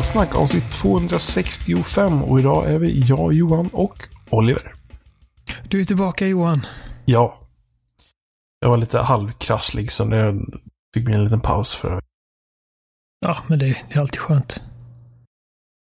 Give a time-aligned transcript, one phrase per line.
[0.00, 4.74] Spelsnack avsnitt 265 och idag är vi jag, Johan och Oliver.
[5.68, 6.66] Du är tillbaka Johan.
[7.04, 7.48] Ja.
[8.60, 10.40] Jag var lite halvkrasslig så det
[10.94, 12.02] fick mig en liten paus för
[13.20, 14.62] Ja, men det, det är alltid skönt.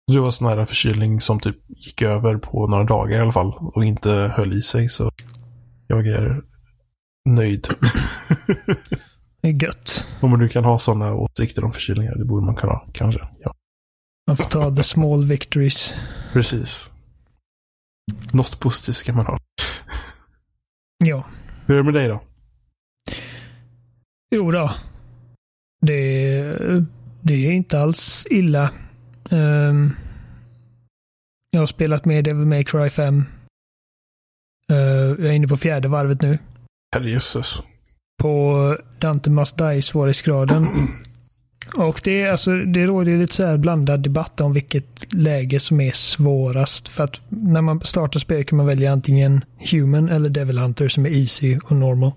[0.07, 3.55] Du var sån här förkylning som typ gick över på några dagar i alla fall
[3.75, 5.11] och inte höll i sig så
[5.87, 6.43] jag är
[7.29, 7.69] nöjd.
[9.43, 10.07] Det är gött.
[10.21, 13.29] Om du kan ha sådana åsikter om förkylningar, det borde man kunna ha, kanske.
[14.27, 15.95] Man får ta the small victories.
[16.33, 16.91] Precis.
[18.33, 19.39] Något positivt ska man ha.
[21.05, 21.25] Ja.
[21.67, 22.23] Hur är det med dig då?
[24.35, 24.75] Jo då.
[25.81, 26.43] Det,
[27.21, 28.71] det är inte alls illa.
[29.31, 29.97] Um,
[31.51, 33.25] jag har spelat med Devil May Cry 5.
[34.71, 36.39] Uh, jag är inne på fjärde varvet nu.
[36.95, 37.63] Herrejösses.
[38.23, 40.67] På Dante Must Die-svårighetsgraden.
[41.77, 45.93] Och det, alltså, det råder lite så här blandad debatt om vilket läge som är
[45.93, 46.89] svårast.
[46.89, 51.07] För att när man startar spel kan man välja antingen Human eller Devil Hunter som
[51.07, 52.13] är Easy och Normal.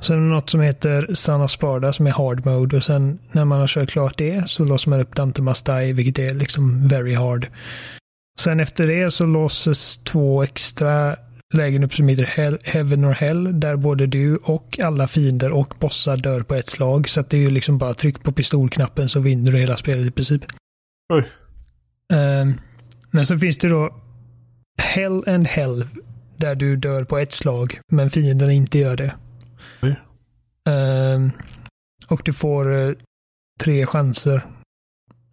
[0.00, 3.18] Sen är det något som heter Son of Sparda som är Hard Mode och sen
[3.32, 6.88] när man har kört klart det så låser man upp Dante Mastai vilket är liksom
[6.88, 7.48] Very Hard.
[8.38, 11.16] Sen efter det så låses två extra
[11.54, 15.74] lägen upp som heter Hell, Heaven or Hell där både du och alla fiender och
[15.80, 17.08] bossar dör på ett slag.
[17.08, 20.06] Så att det är ju liksom bara tryck på pistolknappen så vinner du hela spelet
[20.06, 20.42] i princip.
[21.12, 21.24] Oj.
[22.14, 22.60] Um,
[23.10, 23.94] men så finns det då
[24.78, 25.84] Hell and Hell
[26.36, 29.14] där du dör på ett slag men fienden inte gör det.
[29.82, 30.00] Oj.
[31.14, 31.30] Um,
[32.08, 32.94] och du får uh,
[33.60, 34.46] tre chanser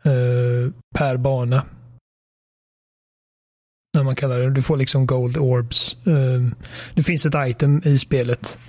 [0.05, 1.65] uh, per bana.
[3.93, 4.49] När man kallar det.
[4.49, 5.97] Du får liksom Gold Orbs.
[6.05, 6.55] Ehm,
[6.93, 8.59] det finns ett item i spelet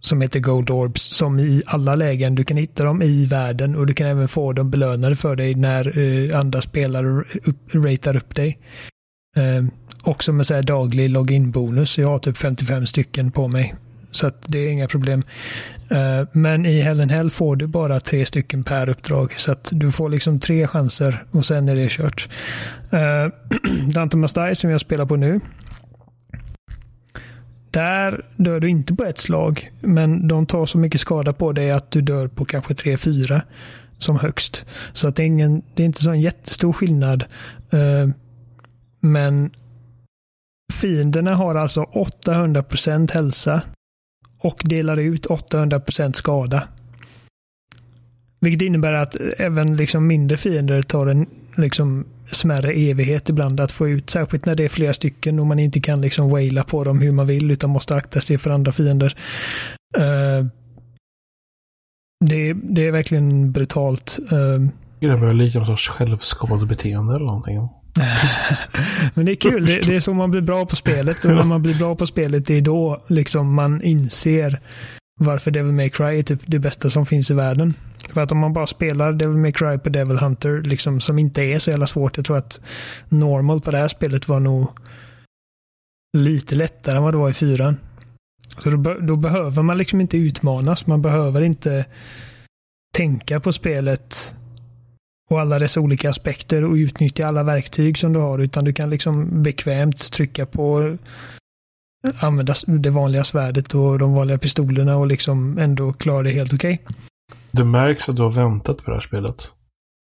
[0.00, 3.86] som heter Gold Orbs som i alla lägen du kan hitta dem i världen och
[3.86, 8.34] du kan även få dem belönade för dig när uh, andra spelare upp, ratar upp
[8.34, 8.58] dig.
[9.36, 9.70] Ehm, um,
[10.02, 11.98] också med så här daglig login-bonus.
[11.98, 13.74] Jag har typ 55 stycken på mig
[14.12, 15.22] så att det är inga problem.
[15.90, 19.34] Eh, men i Hell and Hell får du bara tre stycken per uppdrag.
[19.36, 22.28] Så att du får liksom tre chanser och sen är det kört.
[22.90, 23.32] Eh,
[23.94, 25.40] Dante Must Die som jag spelar på nu.
[27.70, 29.70] Där dör du inte på ett slag.
[29.80, 33.42] Men de tar så mycket skada på dig att du dör på kanske tre, fyra
[33.98, 34.66] som högst.
[34.92, 37.24] Så att det är, ingen, det är inte så en jättestor skillnad.
[37.70, 38.08] Eh,
[39.00, 39.50] men
[40.72, 43.62] fienderna har alltså 800% hälsa
[44.42, 46.68] och delar ut 800% skada.
[48.40, 51.26] Vilket innebär att även liksom mindre fiender tar en
[51.56, 54.10] liksom smärre evighet ibland att få ut.
[54.10, 57.12] Särskilt när det är flera stycken och man inte kan liksom waila på dem hur
[57.12, 59.16] man vill utan måste akta sig för andra fiender.
[59.98, 60.46] Uh,
[62.24, 64.18] det, det, är verkligen brutalt.
[64.32, 64.68] Uh,
[65.00, 67.68] det börjar lika någon sorts självskadebeteende eller någonting.
[69.14, 69.66] Men det är kul.
[69.66, 71.24] Det, det, är så man blir bra på spelet.
[71.24, 74.60] Och när man blir bra på spelet, det är då liksom man inser
[75.20, 77.74] varför Devil May Cry är typ det bästa som finns i världen.
[78.08, 81.42] För att om man bara spelar Devil May Cry på Devil Hunter, liksom, som inte
[81.42, 82.16] är så jävla svårt.
[82.16, 82.60] Jag tror att
[83.08, 84.68] normal på det här spelet var nog
[86.18, 87.76] lite lättare än vad det var i fyran.
[88.62, 90.86] Så då, då behöver man liksom inte utmanas.
[90.86, 91.84] Man behöver inte
[92.96, 94.34] tänka på spelet
[95.32, 98.90] och alla dess olika aspekter och utnyttja alla verktyg som du har utan du kan
[98.90, 100.96] liksom bekvämt trycka på
[102.18, 106.82] använda det vanliga svärdet och de vanliga pistolerna och liksom ändå klara det helt okej.
[106.84, 106.96] Okay.
[107.50, 109.50] Det märks att du har väntat på det här spelet.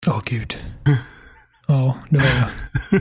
[0.06, 0.56] Åh oh, gud.
[1.66, 2.48] ja, det var jag.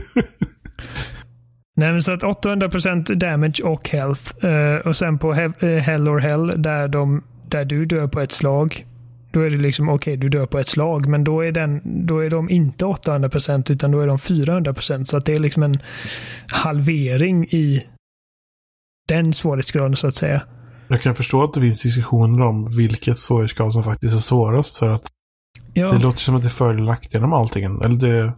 [1.76, 4.44] Nej, men så att 800% damage och health.
[4.44, 8.20] Uh, och sen på he uh, Hell or Hell där, de, där du dör på
[8.20, 8.86] ett slag
[9.30, 11.80] då är det liksom, okej, okay, du dör på ett slag, men då är, den,
[12.06, 15.08] då är de inte 800 procent utan då är de 400 procent.
[15.08, 15.78] Så att det är liksom en
[16.48, 17.86] halvering i
[19.08, 20.42] den svårighetsgraden så att säga.
[20.88, 24.76] Jag kan förstå att det finns diskussioner om vilket svårighetsgrad som faktiskt är svårast.
[24.76, 25.12] För att
[25.72, 25.92] ja.
[25.92, 27.64] det låter som att det är fördelaktigt genom allting.
[27.64, 28.32] Eller det...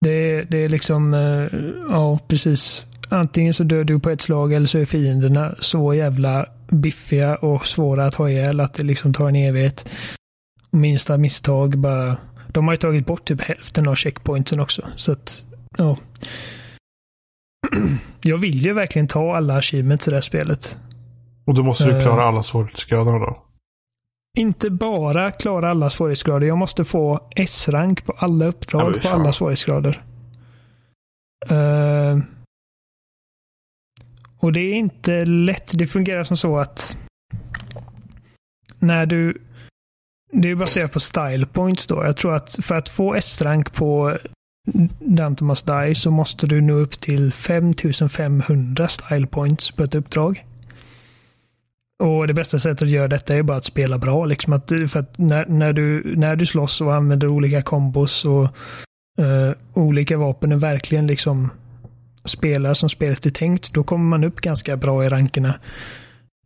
[0.00, 1.48] Det, det är liksom, eh,
[1.90, 2.82] ja precis.
[3.08, 7.66] Antingen så dör du på ett slag eller så är fienderna så jävla biffiga och
[7.66, 9.88] svåra att ha ihjäl att det liksom tar en evighet.
[10.70, 12.16] Minsta misstag bara.
[12.48, 14.88] De har ju tagit bort typ hälften av checkpointsen också.
[14.96, 15.44] Så att,
[15.78, 15.96] ja.
[18.22, 20.78] Jag vill ju verkligen ta alla achievements i det här spelet.
[21.46, 23.42] Och då måste du klara uh, alla svårighetsgrader då?
[24.38, 26.46] Inte bara klara alla svårighetsgrader.
[26.46, 30.02] Jag måste få S-rank på alla uppdrag ja, på alla svårighetsgrader.
[31.50, 32.18] Uh,
[34.44, 35.72] och det är inte lätt.
[35.74, 36.96] Det fungerar som så att
[38.78, 39.40] när du
[40.32, 42.04] det är baserat på style points då.
[42.04, 44.18] Jag tror att för att få S-rank på
[44.98, 50.44] Dante Must Die så måste du nå upp till 5500 style points på ett uppdrag.
[52.02, 54.24] Och det bästa sättet att göra detta är bara att spela bra.
[54.24, 58.42] Liksom att, för att när, när, du, när du slåss och använder olika kombos och
[59.20, 61.50] uh, olika vapen är verkligen liksom
[62.24, 65.54] spelar som spelet är tänkt, då kommer man upp ganska bra i rankerna.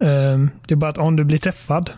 [0.05, 1.91] Ehm, det är bara att om du blir träffad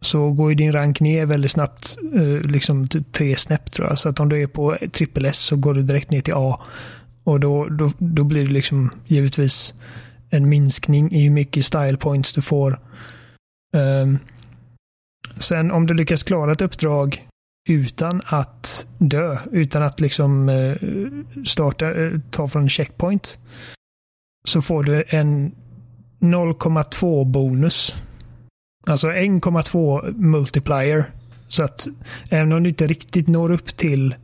[0.00, 3.98] så går ju din rank ner väldigt snabbt, eh, liksom typ tre snäpp tror jag.
[3.98, 6.60] Så att om du är på trippel S så går du direkt ner till A.
[7.24, 9.74] Och då, då, då blir det liksom givetvis
[10.30, 12.80] en minskning i hur mycket style points du får.
[13.76, 14.18] Ehm,
[15.38, 17.26] sen om du lyckas klara ett uppdrag
[17.66, 20.76] utan att dö, utan att liksom eh,
[21.44, 23.38] starta, eh, ta från checkpoint,
[24.48, 25.54] så får du en
[26.20, 27.94] 0,2 bonus.
[28.86, 31.04] Alltså 1,2 multiplier.
[31.48, 31.86] Så att
[32.30, 34.14] även om du inte riktigt når upp till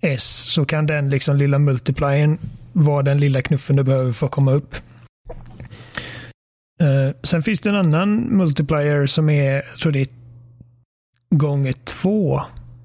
[0.00, 2.38] S så kan den liksom lilla multipliern
[2.72, 4.74] vara den lilla knuffen du behöver för att komma upp.
[6.82, 10.08] Uh, sen finns det en annan multiplier som är, jag tror det är
[11.30, 12.42] gånger två.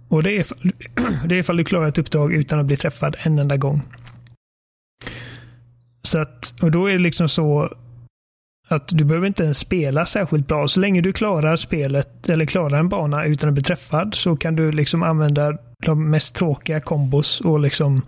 [0.09, 0.45] Och det är,
[1.27, 3.81] det är ifall du klarar ett uppdrag utan att bli träffad en enda gång.
[6.01, 7.73] Så att, och då är det liksom så
[8.67, 10.67] att du behöver inte ens spela särskilt bra.
[10.67, 14.56] Så länge du klarar spelet eller klarar en bana utan att bli träffad så kan
[14.56, 18.01] du liksom använda de mest tråkiga kombos och liksom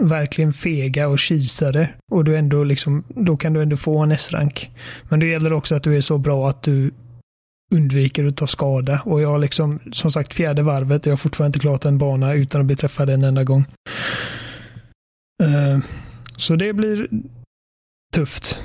[0.00, 1.88] verkligen fega och kisade.
[2.12, 4.70] Och du ändå liksom, då kan du ändå få en S-rank.
[5.08, 6.90] Men det gäller också att du är så bra att du
[7.70, 9.02] undviker att ta skada.
[9.04, 11.98] Och jag har liksom, som sagt, fjärde varvet och jag har fortfarande inte klarat en
[11.98, 13.64] bana utan att bli träffad en enda gång.
[15.42, 15.78] Uh,
[16.36, 17.08] så det blir
[18.14, 18.58] tufft.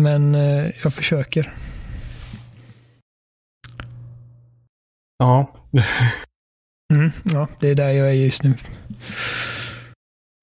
[0.00, 1.52] Men uh, jag försöker.
[5.18, 5.50] Ja.
[6.92, 8.50] Mm, ja, det är där jag är just nu.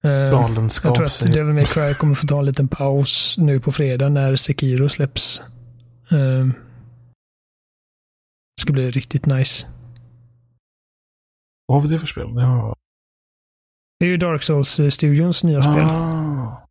[0.04, 0.12] Uh.
[0.12, 4.08] Jag tror att Devil May Cry kommer få ta en liten paus nu på fredag
[4.08, 5.42] när Sekiro släpps.
[6.12, 6.46] Uh,
[8.56, 9.66] det ska bli riktigt nice.
[11.66, 12.32] Vad var det för spel?
[12.36, 12.76] Ja.
[13.98, 15.84] Det är ju Dark Souls-studions nya spel.
[15.84, 16.68] Ah.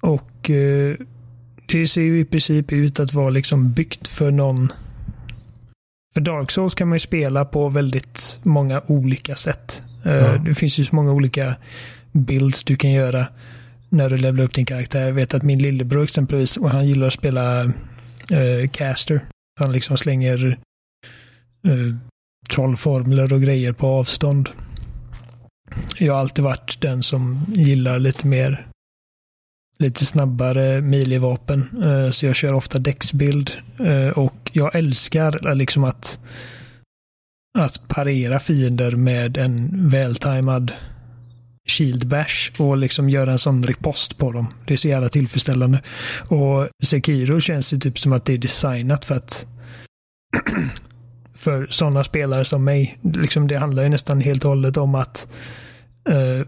[0.00, 0.96] Och uh,
[1.66, 4.72] det ser ju i princip ut att vara liksom byggt för någon
[6.14, 9.82] för Dark Souls kan man ju spela på väldigt många olika sätt.
[10.02, 10.38] Ja.
[10.38, 11.56] Det finns ju så många olika
[12.12, 13.26] builds du kan göra
[13.90, 15.06] när du levlar upp din karaktär.
[15.06, 19.24] Jag vet att min lillebror exempelvis, och han gillar att spela uh, caster.
[19.60, 20.58] Han liksom slänger
[21.68, 21.96] uh,
[22.50, 24.48] trollformler och grejer på avstånd.
[25.98, 28.66] Jag har alltid varit den som gillar lite mer
[29.78, 31.70] lite snabbare milivapen.
[31.84, 33.50] Uh, eh, så jag kör ofta däcksbild.
[33.80, 36.20] Uh, och jag älskar liksom att,
[37.58, 40.72] att parera fiender med en vältajmad
[41.70, 44.46] shield bash och liksom göra en sån ripost på dem.
[44.66, 45.82] Det är så jävla tillfredsställande.
[46.28, 49.46] Och Sekiro känns det typ som att det är designat för att
[51.34, 52.98] för sådana spelare som mig.
[53.02, 55.28] Liksom det handlar ju nästan helt och hållet om att
[56.08, 56.44] uh,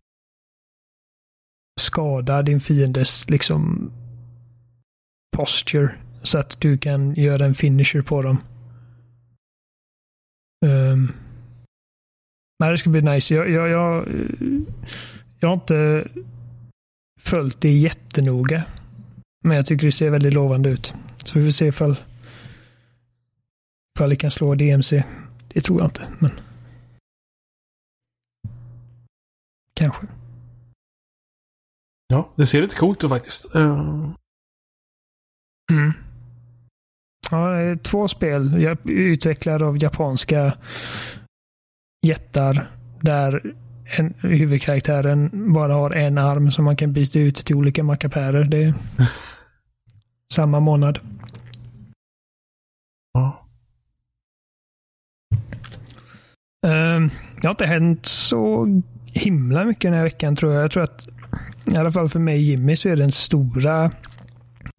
[1.81, 3.93] skada din fiendes liksom
[5.37, 8.39] posture så att du kan göra en finisher på dem.
[10.67, 11.13] Um,
[12.63, 13.35] nej, det ska bli nice.
[13.35, 14.09] Jag, jag, jag,
[15.41, 16.09] jag har inte
[17.21, 18.65] följt det jättenoga.
[19.45, 20.95] Men jag tycker det ser väldigt lovande ut.
[21.25, 21.97] Så vi får se ifall,
[23.97, 25.05] ifall det kan slå DMC.
[25.49, 26.31] Det tror jag inte, men
[29.75, 30.07] kanske.
[32.07, 33.57] Ja, det ser lite coolt ut faktiskt.
[33.57, 34.15] Uh...
[35.73, 35.93] Mm.
[37.31, 40.59] Ja, det är två spel utvecklade av japanska
[42.03, 43.55] jättar där
[43.85, 48.45] en, huvudkaraktären bara har en arm som man kan byta ut till olika mackapärer.
[48.45, 48.75] Det är
[50.35, 50.99] samma månad.
[53.13, 53.47] Ja.
[56.67, 58.67] Uh, det har inte hänt så
[59.05, 60.63] himla mycket den här veckan tror jag.
[60.63, 61.09] Jag tror att
[61.65, 63.91] i alla fall för mig och Jimmy så är den stora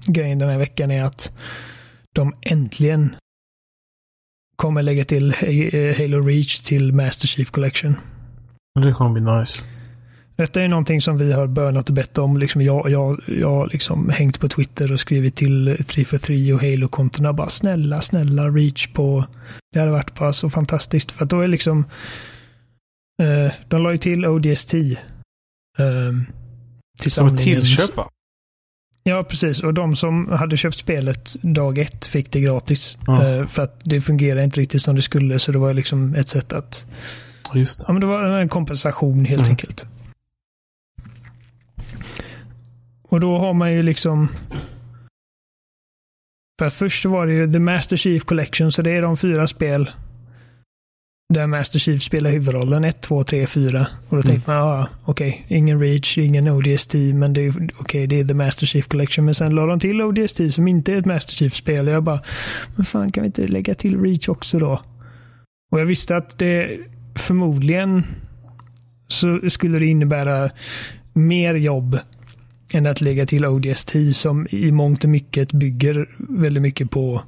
[0.06, 1.32] grejen den här veckan är att
[2.16, 3.16] de äntligen
[4.64, 7.96] kommer lägga till eh, Halo Reach till Master Chief Collection.
[8.80, 9.64] Det kommer bli nice.
[10.36, 12.38] Detta är någonting som vi har bönat och bett om.
[12.38, 17.34] Liksom jag, jag, jag har liksom hängt på Twitter och skrivit till 343 och Halo-kontona.
[17.34, 19.26] Bara snälla, snälla Reach på...
[19.74, 21.12] Det hade varit bara så fantastiskt.
[21.12, 21.86] För att då är liksom...
[23.24, 24.74] Eh, de la ju till ODST.
[24.74, 24.84] Eh,
[27.02, 28.10] till Som ett tillköp va?
[29.04, 29.64] Ja, precis.
[29.64, 32.98] Och de som hade köpt spelet dag ett fick det gratis.
[33.08, 33.28] Ja.
[33.28, 35.40] Eh, för att det fungerar inte riktigt som det skulle.
[35.40, 36.86] Så det var liksom ett sätt att...
[37.54, 37.86] Just det.
[37.88, 39.52] Ja, men det var en kompensation helt Mm.
[39.52, 39.88] enkelt.
[43.10, 44.28] Och då har man ju liksom...
[46.60, 49.92] För först var det ju The Master Chief Collection, så det är de fyra spel
[51.34, 52.84] där Master Chief spelar huvudrollen.
[52.84, 53.88] 1, 2, 3, 4.
[54.10, 58.20] Och då tänkte man, ja, okej, ingen Reach, ingen ODST, men det är okej, det
[58.20, 59.26] är The Master Chief Collection.
[59.26, 61.88] Men sen la de till ODST som inte är ett Master Chief-spel.
[61.88, 62.22] Jag bara,
[62.76, 64.82] men fan kan vi inte lägga till Reach också då?
[65.72, 66.80] Och jag visste att det
[67.16, 68.04] förmodligen
[69.08, 70.50] så skulle det innebära
[71.14, 72.00] mer jobb
[72.74, 77.24] än att lägga till ODST som i mångt och mycket bygger väldigt mycket på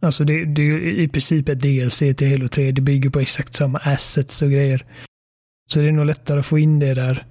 [0.00, 2.72] Alltså det, det är i princip ett DLC till Halo 3.
[2.72, 4.86] Det bygger på exakt samma assets och grejer.
[5.72, 7.26] Så det är nog lättare att få in det där.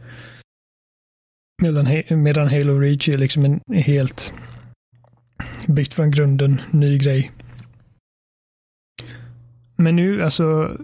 [1.61, 4.33] Medan, medan Halo Reach är liksom en helt
[5.67, 7.31] byggt från grunden ny grej.
[9.75, 10.77] Men nu, alltså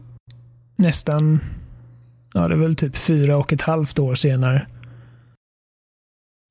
[0.75, 1.39] nästan,
[2.34, 4.68] ja det är väl typ fyra och ett halvt år senare.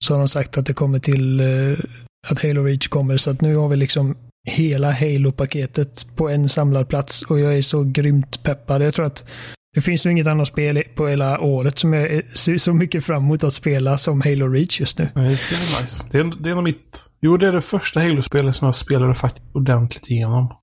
[0.04, 1.78] Så har de sagt att det kommer till, eh,
[2.26, 3.16] att Halo Reach kommer.
[3.16, 7.62] Så att nu har vi liksom hela Halo-paketet på en samlad plats och jag är
[7.62, 8.82] så grymt peppad.
[8.82, 9.30] Jag tror att
[9.74, 13.22] det finns nog inget annat spel på hela året som jag ser så mycket fram
[13.24, 15.08] emot att spela som Halo Reach just nu.
[15.14, 16.08] Det ska bli nice.
[16.10, 17.06] Det är, det är nog mitt...
[17.20, 20.56] Jo, det är det första Halo-spelet som jag spelade faktiskt ordentligt igenom.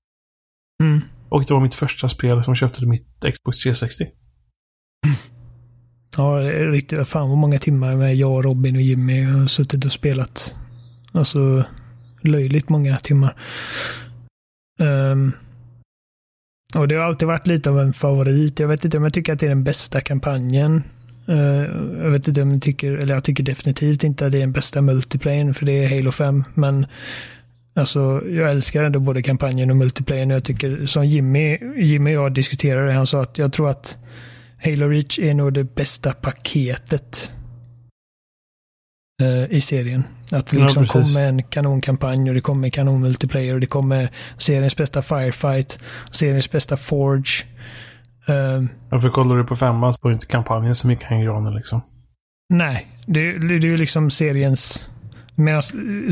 [0.82, 1.00] Mm.
[1.28, 4.06] Och det var mitt första spel som köpte till mitt Xbox 360.
[6.16, 7.08] Ja, det är riktigt.
[7.08, 10.56] Fan vad många timmar med jag, Robin och Jimmy har suttit och spelat.
[11.12, 11.64] Alltså
[12.24, 13.36] löjligt många timmar.
[14.78, 15.32] Um,
[16.74, 18.60] och det har alltid varit lite av en favorit.
[18.60, 20.82] Jag vet inte om jag tycker att det är den bästa kampanjen.
[21.28, 21.62] Uh,
[22.02, 24.52] jag vet inte om jag tycker, eller jag tycker definitivt inte att det är den
[24.52, 26.44] bästa multiplayern för det är Halo 5.
[26.54, 26.86] Men
[27.74, 30.30] alltså jag älskar ändå både kampanjen och multiplayern.
[30.30, 33.98] Jag tycker som Jimmy, Jimmy och jag diskuterade, han sa att jag tror att
[34.64, 37.32] Halo Reach är nog det bästa paketet
[39.50, 40.04] i serien.
[40.32, 41.14] Att det Ja, liksom precis.
[41.14, 45.78] kommer en kanonkampanj och det kommer kanon multiplayer och det kommer seriens bästa firefight,
[46.10, 47.44] seriens bästa forge.
[48.28, 51.26] Eh, Ja, för kollar du på femman så var inte kampanjen så mycket hänger i
[51.26, 51.80] granen liksom.
[52.48, 54.88] nej, det, det, det är ju liksom seriens...
[55.34, 55.62] Medan,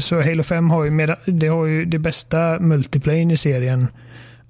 [0.01, 3.87] så Halo 5 har ju, med, det har ju det bästa multiplayen i serien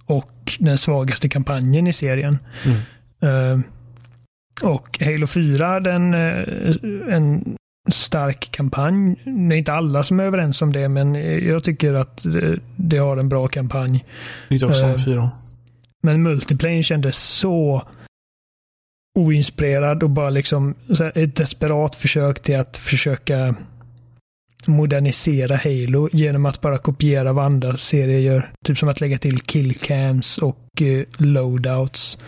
[0.07, 2.39] och den svagaste kampanjen i serien.
[2.65, 2.81] Mm.
[3.23, 3.61] Eh,
[4.71, 6.45] och Halo 4, den, eh,
[7.17, 7.57] en
[7.89, 9.17] stark kampanj.
[9.25, 11.15] Det är inte alla som är överens om det, men
[11.49, 12.27] jag tycker att
[12.77, 14.05] det, har en bra kampanj.
[14.49, 15.29] Tyckte också om Eh, fyran.
[16.03, 17.83] Men multiplayer kändes så
[19.19, 20.75] oinspirerad och bara liksom
[21.15, 23.55] ett desperat försök till att försöka
[24.67, 28.51] modernisera Halo genom att bara kopiera vad andra serier gör.
[28.65, 32.19] Typ som att lägga till killcams och eh, loadouts.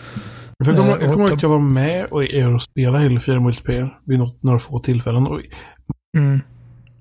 [0.65, 3.03] För jag kommer eh, jag kommer ihåg att jag var med och er och spelade
[3.03, 5.27] Halo 4 multiplayer vid något, några få tillfällen.
[5.27, 5.41] Och
[6.17, 6.39] Mm.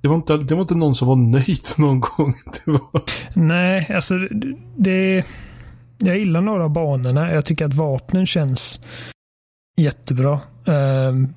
[0.01, 2.35] det, var inte, det var inte någon som var nöjd någon gång.
[2.65, 3.03] Det var...
[3.35, 5.25] Nej, alltså det, det...
[5.99, 7.33] Jag gillar några av banorna.
[7.33, 8.81] Jag tycker att vapnen känns
[9.77, 10.41] jättebra.
[10.67, 11.29] Ehm,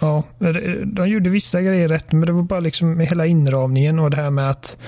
[0.00, 4.10] ja, de- de gjorde vissa grejer rätt, men det var bara liksom hela inramningen och
[4.10, 4.78] det här med att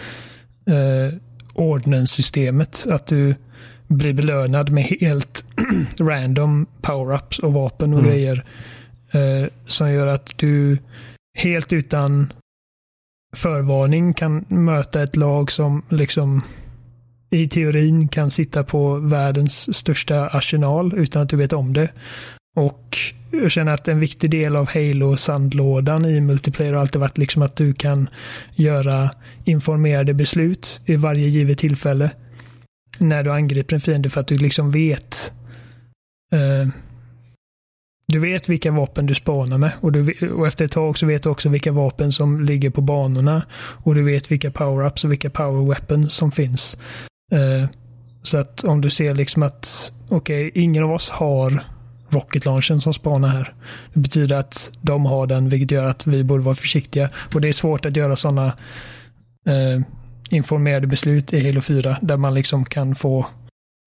[0.70, 1.18] uh,
[1.54, 3.34] ordnenssystemet, att du
[3.90, 5.44] blir belönad med helt
[6.00, 8.10] random power-ups och vapen och Mm.
[8.10, 8.44] grejer.
[9.12, 10.78] eh, som gör att du
[11.38, 12.32] helt utan
[13.36, 16.42] förvarning kan möta ett lag som liksom
[17.30, 21.88] i teorin kan sitta på världens största arsenal utan att du vet om det.
[22.56, 22.98] Och
[23.32, 27.56] jag känner att en viktig del av Halo-sandlådan i multiplayer har alltid varit liksom att
[27.56, 28.08] du kan
[28.54, 29.10] göra
[29.44, 32.10] informerade beslut i varje givet tillfälle
[33.00, 35.32] när du angriper en fiende för att du liksom vet
[36.32, 36.68] eh,
[38.06, 41.22] du vet vilka vapen du spanar med och, du, och efter ett tag så vet
[41.22, 45.30] du också vilka vapen som ligger på banorna och du vet vilka power-ups och vilka
[45.30, 46.76] power weapons som finns.
[47.32, 47.70] Eh,
[48.22, 51.62] så att om du ser liksom att okej, ingen av oss har
[52.08, 53.54] rocket launchen som spanar här.
[53.94, 57.10] Det betyder att de har den, vilket gör att vi borde vara försiktiga.
[57.34, 58.46] Och det är svårt att göra sådana
[59.46, 59.80] eh,
[60.30, 63.26] informerade beslut i Halo 4 där man liksom kan få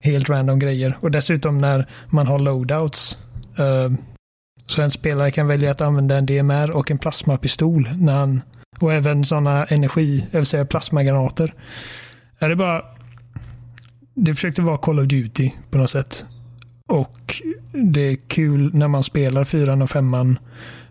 [0.03, 0.97] helt random grejer.
[0.99, 3.17] Och dessutom när man har loadouts
[3.57, 3.91] eh,
[4.65, 8.41] så en spelare kan välja att använda en DMR och en plasmapistol när han
[8.79, 11.53] och även sådana energi, vill säga plasmagranater.
[12.39, 12.83] Är det bara
[14.15, 16.25] det försökte vara Call of Duty på något sätt.
[16.87, 20.39] Och det är kul när man spelar fyran och femman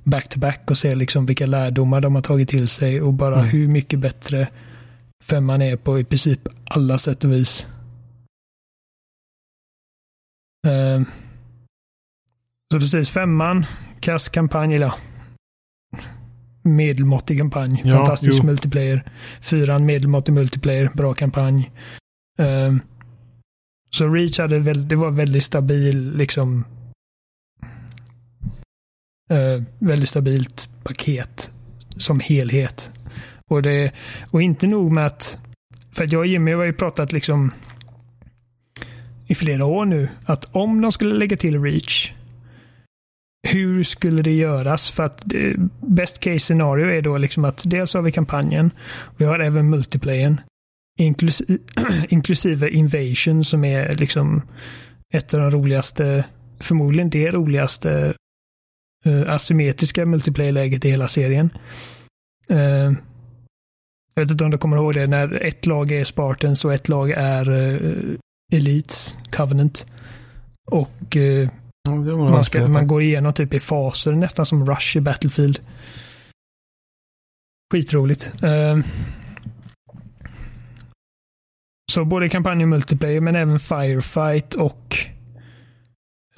[0.05, 3.47] back-to-back och ser liksom vilka lärdomar de har tagit till sig och bara mm.
[3.47, 4.49] hur mycket bättre
[5.23, 7.67] femman är på i princip alla sätt och vis.
[10.67, 11.03] Uh,
[12.73, 13.67] så precis, femman,
[14.01, 14.93] kass kampanj, eller
[16.63, 17.83] medelmåttig kampanj.
[17.85, 18.47] Ja, Fantastisk jo.
[18.47, 19.13] multiplayer.
[19.41, 21.71] Fyran, medelmåttig multiplayer, bra kampanj.
[22.41, 22.77] Uh,
[23.91, 26.65] så Reach hade väl, det var väldigt stabil, liksom
[29.33, 31.51] uh, väldigt stabilt paket
[31.97, 32.93] som helhet.
[33.53, 33.93] Och, det,
[34.31, 35.39] och inte nog med att,
[35.91, 37.53] för att jag och Jimmy har ju pratat liksom
[39.27, 42.13] i flera år nu, att om de skulle lägga till Reach,
[43.49, 44.91] hur skulle det göras?
[44.91, 48.71] För att det, best case scenario är då liksom att dels har vi kampanjen,
[49.17, 50.41] vi har även multiplayen,
[50.99, 51.43] inklus
[52.09, 54.43] inklusive Invasion som är liksom
[55.15, 56.25] ett av de roligaste,
[56.61, 58.15] förmodligen det roligaste
[59.07, 61.51] uh, asymmetriska multiplayer-läget i hela serien.
[62.49, 62.93] Eh,
[64.15, 66.89] jag vet inte om du kommer ihåg det när ett lag är Spartans och ett
[66.89, 68.17] lag är uh,
[68.53, 69.87] Elites, Covenant.
[70.71, 71.49] Och uh,
[71.89, 75.61] man, ska, man går igenom typ i faser, nästan som Rush i Battlefield.
[77.73, 78.33] Skitroligt.
[78.45, 78.85] Uh,
[81.93, 84.99] så både kampanj och multiplayer, men även Firefight och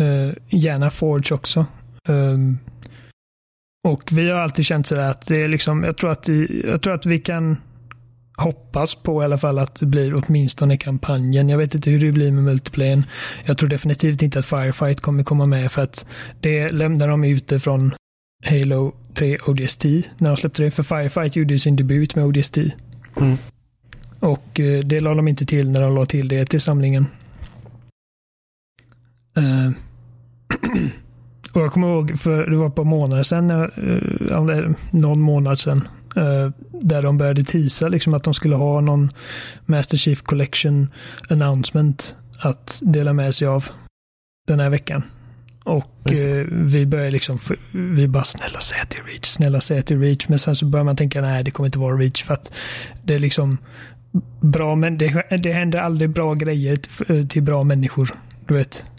[0.01, 1.67] uh, gärna Forge också.
[2.09, 2.59] Um,
[3.85, 6.29] och vi har alltid känt sådär att det är liksom, jag tror att,
[6.65, 7.57] jag tror att vi kan
[8.37, 11.49] hoppas på i alla fall att det blir åtminstone kampanjen.
[11.49, 13.05] Jag vet inte hur det blir med multiplayen.
[13.45, 16.07] Jag tror definitivt inte att Firefight kommer komma med för att
[16.41, 17.95] det lämnar de ute från
[18.45, 19.85] Halo 3 ODST
[20.19, 20.71] när de släppte det.
[20.71, 22.59] För Firefight gjorde sin debut med ODST.
[23.17, 23.37] Mm.
[24.21, 27.07] Och eh, det la de inte till när de la till det till samlingen.
[29.39, 29.71] Uh,
[31.55, 35.89] och jag kommer ihåg, för det var ett par månader sedan, uh, någon månad sedan,
[36.17, 36.51] Uh,
[36.83, 39.11] där de började tisa liksom att de skulle ha någon
[39.67, 40.89] Master Chief Collection
[41.29, 43.69] announcement att dela med sig av
[44.47, 45.03] den här veckan.
[45.65, 47.39] Och uh, vi började liksom,
[47.73, 50.29] vi bara snälla säg till Reach, snälla säg till Reach.
[50.29, 52.57] Men sen så börjar man tänka nej det kommer inte vara Reach för att
[53.05, 53.59] det är liksom
[54.41, 56.77] bra, men det, det händer aldrig bra grejer
[57.27, 58.11] till bra människor.
[58.47, 58.94] Du vet.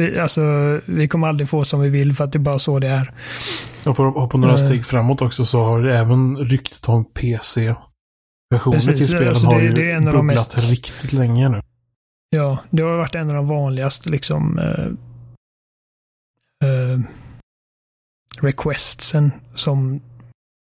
[0.00, 0.42] Vi, alltså,
[0.84, 3.12] vi kommer aldrig få som vi vill för att det är bara så det är.
[3.86, 7.04] Och för att hoppa några uh, steg framåt också så har det även ryktet om
[7.04, 10.70] PC-versioner till spelen alltså det, har ju det är bubblat mest...
[10.70, 11.62] riktigt länge nu.
[12.30, 14.86] Ja, det har varit en av de vanligaste liksom uh,
[16.68, 17.00] uh,
[18.40, 20.00] requestsen som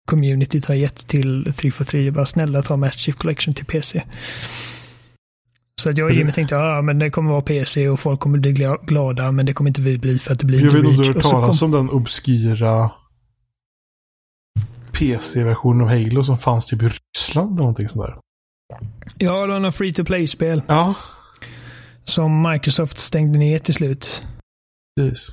[0.08, 2.10] communityt har gett till 343.
[2.10, 4.02] Bara snälla ta Master Chief Collection till PC.
[5.80, 8.38] Så att jag och Jimmy tänkte, ja men det kommer vara PC och folk kommer
[8.38, 10.82] bli glada, men det kommer inte vi bli för att det blir jag inte Jag
[10.82, 11.74] vet inte om du har hört talas kom...
[11.74, 12.90] om den obskyra
[14.92, 18.16] PC-versionen av Halo som fanns typ i Ryssland eller någonting sånt där.
[19.18, 20.62] Ja, det var något free to play-spel.
[20.66, 20.94] Ja.
[22.04, 24.26] Som Microsoft stängde ner till slut.
[25.00, 25.28] Precis.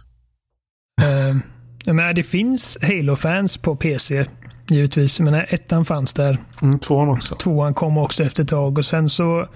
[1.01, 4.25] Uh, menar, det finns Halo-fans på PC
[4.71, 5.19] givetvis.
[5.19, 6.37] Men ettan fanns där.
[6.61, 7.35] Mm, tvåan också.
[7.35, 9.47] Tvåan kom också efter ett tag och sen så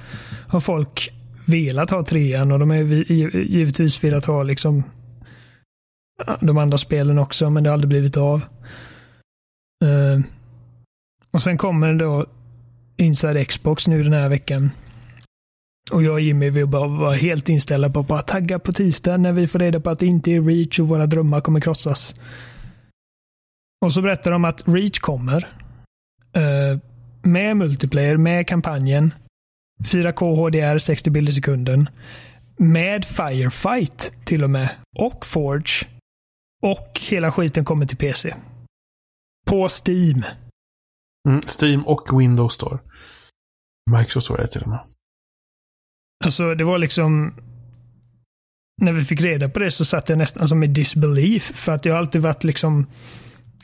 [0.48, 1.14] har folk
[1.46, 4.84] velat ha trean och de har givetvis velat ha liksom
[6.42, 8.42] de andra spelen också, men det har aldrig blivit av.
[9.86, 10.22] Uh,
[11.32, 12.26] och sen kommer då
[12.98, 14.72] Inside Xbox nu den här veckan.
[15.92, 19.18] Och jag och Jimmy vill bara vara helt inställda på att bara tagga på tisdag
[19.18, 22.16] när vi får reda på att det inte är Reach och våra drömmar kommer krossas.
[23.86, 25.48] Och så berättar de att Reach kommer.
[26.38, 26.80] Uh,
[27.24, 29.14] med multiplayer, med kampanjen.
[29.84, 31.90] 4K HDR, 60 bilder i sekunden.
[32.58, 34.70] Med Firefight till och med.
[34.98, 35.88] Och Forge.
[36.64, 38.36] Och hela skiten kommer till PC.
[39.48, 40.24] På Steam.
[41.30, 42.80] Mm, Steam och Windows Store.
[43.92, 44.80] Microsoft Store är till och med.
[46.26, 47.34] Alltså det var liksom
[48.82, 51.44] när vi fick reda på det så satt jag nästan som i disbelief.
[51.44, 52.88] För att jag alltid varit liksom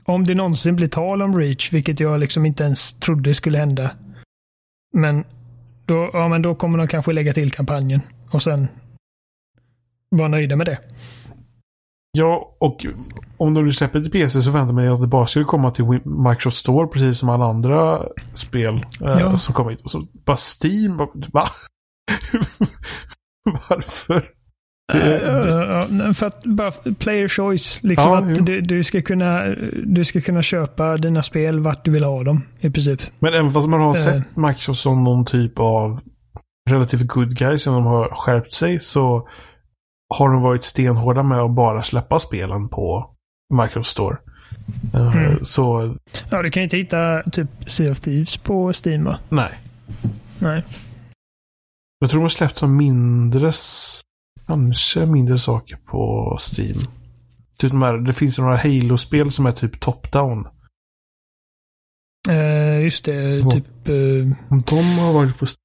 [0.07, 3.91] om det någonsin blir tal om Reach, vilket jag liksom inte ens trodde skulle hända.
[4.93, 5.23] Men
[5.85, 8.67] då, ja, men då kommer de kanske lägga till kampanjen och sen
[10.09, 10.79] vara nöjda med det.
[12.11, 12.85] Ja, och
[13.37, 15.71] om de nu släpper till PC så väntar man mig att det bara skulle komma
[15.71, 19.37] till Microsoft Store precis som alla andra spel eh, ja.
[19.37, 19.81] som kommer hit.
[19.81, 20.97] Och så bara Steam,
[21.33, 21.47] va?
[23.69, 24.36] Varför?
[24.95, 27.79] Uh, för att bara player choice.
[27.83, 29.45] Liksom ja, att du, du, ska kunna,
[29.85, 33.01] du ska kunna köpa dina spel vart du vill ha dem i princip.
[33.19, 35.99] Men även fast man har sett Microsoft som någon typ av
[36.69, 39.27] relativt good guy sen de har skärpt sig så
[40.15, 43.15] har de varit stenhårda med att bara släppa spelen på
[43.53, 44.17] Microsoft Store.
[44.93, 45.45] Mm.
[45.45, 45.95] Så...
[46.29, 49.19] Ja, du kan inte hitta typ Sea of Thieves på Steam va?
[49.29, 49.59] Nej.
[50.39, 50.63] Nej.
[51.99, 53.51] Jag tror de har släppt som mindre,
[54.47, 56.91] kanske mindre saker på Steam.
[57.57, 60.47] Typ de här, det finns ju några Halo-spel som är typ top-down.
[62.29, 63.89] Uh, just det, och, typ...
[63.89, 65.57] Uh, de har varit på Steam.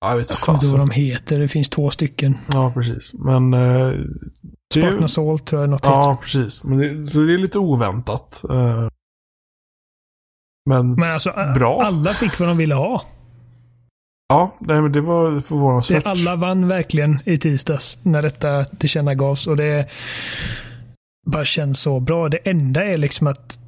[0.00, 1.40] Jag vet inte vad de heter.
[1.40, 2.38] Det finns två stycken.
[2.48, 3.14] Ja, precis.
[3.14, 3.54] Men...
[3.54, 4.04] Uh,
[4.74, 6.22] Spartan Assault tror jag något Ja, heter.
[6.22, 6.64] precis.
[6.64, 8.44] Men det, det är lite oväntat.
[8.50, 8.88] Uh,
[10.70, 11.82] men, men alltså, bra.
[11.82, 13.04] alla fick vad de ville ha.
[14.32, 16.06] Ja, nej, men det var förvånansvärt.
[16.06, 19.86] Alla vann verkligen i tisdags när detta tillkännagavs och det
[21.26, 22.28] bara känns så bra.
[22.28, 23.58] Det enda är liksom att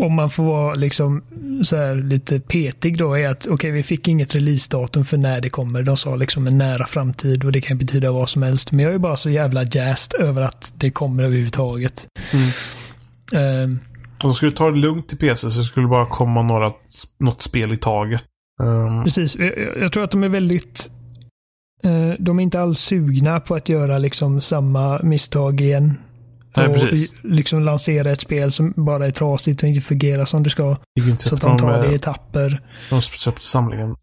[0.00, 1.22] om man får vara liksom
[1.62, 5.40] så här lite petig då är att okej, okay, vi fick inget releasedatum för när
[5.40, 5.82] det kommer.
[5.82, 8.72] De sa liksom en nära framtid och det kan betyda vad som helst.
[8.72, 12.06] Men jag är bara så jävla jazzed över att det kommer överhuvudtaget.
[12.32, 13.64] Mm.
[13.64, 13.80] Um,
[14.18, 16.72] de skulle ta det lugnt i PC så det skulle bara komma några,
[17.18, 18.24] något spel i taget.
[18.58, 19.36] Um, Precis.
[19.36, 20.90] Jag, jag, tror att de är väldigt...
[21.86, 25.98] Uh, de är inte alls sugna på att göra liksom samma misstag igen.
[26.56, 27.12] Nej, och precis.
[27.22, 30.76] liksom lansera ett spel som bara är trasigt och inte fungerar som det ska.
[31.18, 32.62] Så att de tar det i etapper.
[32.90, 33.96] De släppte samlingen.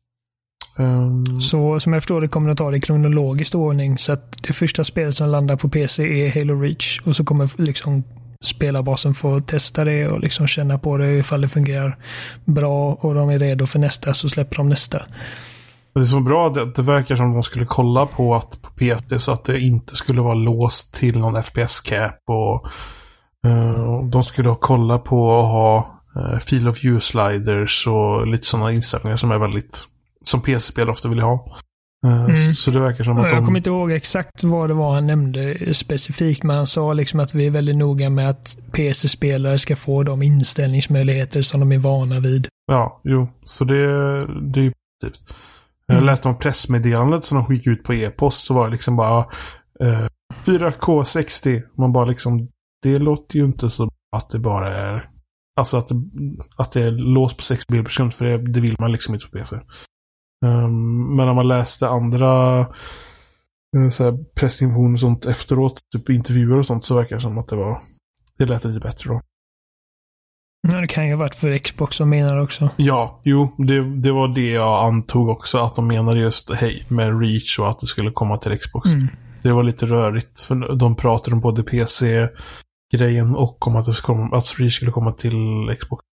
[0.78, 1.42] Um...
[1.42, 3.98] Så som jag förstår det kommer de ta det i kronologisk ordning.
[3.98, 7.02] Så att det första spelet som landar på PC är Halo Reach.
[7.06, 8.04] Och så kommer liksom
[8.42, 11.98] spelarbasen får testa det och liksom känna på det ifall det fungerar
[12.46, 15.02] bra och de är redo för nästa så släpper de nästa.
[15.94, 18.70] Det är så bra att det verkar som att de skulle kolla på att på
[18.70, 22.68] PT så att det inte skulle vara låst till någon FPS-cap och
[23.50, 28.72] eh, och, de skulle kolla på att ha uh, Feel of View-sliders och lite sådana
[28.72, 29.88] inställningar som är väldigt
[30.24, 31.58] som PC-spel ofta vill ha.
[32.06, 32.36] Eh, mm.
[32.36, 33.46] Så det verkar som att Jag de...
[33.46, 37.34] kommer inte ihåg exakt vad det var han nämnde specifikt, men han sa liksom att
[37.34, 42.20] vi är väldigt noga med att PC-spelare ska få de inställningsmöjligheter som de är vana
[42.20, 42.48] vid.
[42.68, 43.86] Ja, jo, så det,
[44.26, 45.36] det är ju positivt.
[45.88, 46.06] Jag mm.
[46.06, 49.20] läste om pressmeddelandet som de skickade ut på e-post, så var det liksom bara
[49.80, 50.08] eh,
[50.46, 51.62] 4K60.
[51.78, 52.48] Man bara liksom,
[52.82, 55.10] det låter ju inte så att det bara är
[55.60, 55.96] Alltså att det,
[56.58, 59.14] att det är låst på 60 bilder per sekund, för det, det vill man liksom
[59.16, 59.60] inte på PC.
[60.46, 62.60] Um, men när man läste andra
[63.78, 64.26] uh, så
[64.94, 67.80] och sånt efteråt, typ intervjuer och sånt, så verkar det som att det var
[68.38, 69.22] det lät lite bättre då.
[70.68, 72.70] Ja, det kan ju ha varit för Xbox som menar också.
[72.78, 75.58] Ja, jo, det, det var det jag antog också.
[75.58, 78.94] Att de menade just hej med Reach och att det skulle komma till Xbox.
[78.94, 79.08] Mm.
[79.42, 80.40] Det var lite rörigt.
[80.40, 85.12] För de pratade om både PC-grejen och om att, det komma, att Reach skulle komma
[85.12, 86.04] till Xbox.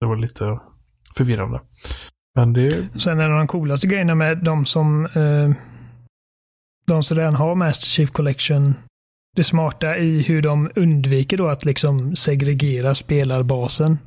[0.00, 0.60] Det var lite
[1.16, 1.60] förvirrande.
[2.34, 2.88] Men det...
[3.00, 5.56] Sen är det de coolaste grejerna med de som eh,
[6.86, 8.74] de som redan har Master Chief Collection.
[9.36, 13.98] Det smarta i hur de undviker då att liksom segregera spelarbasen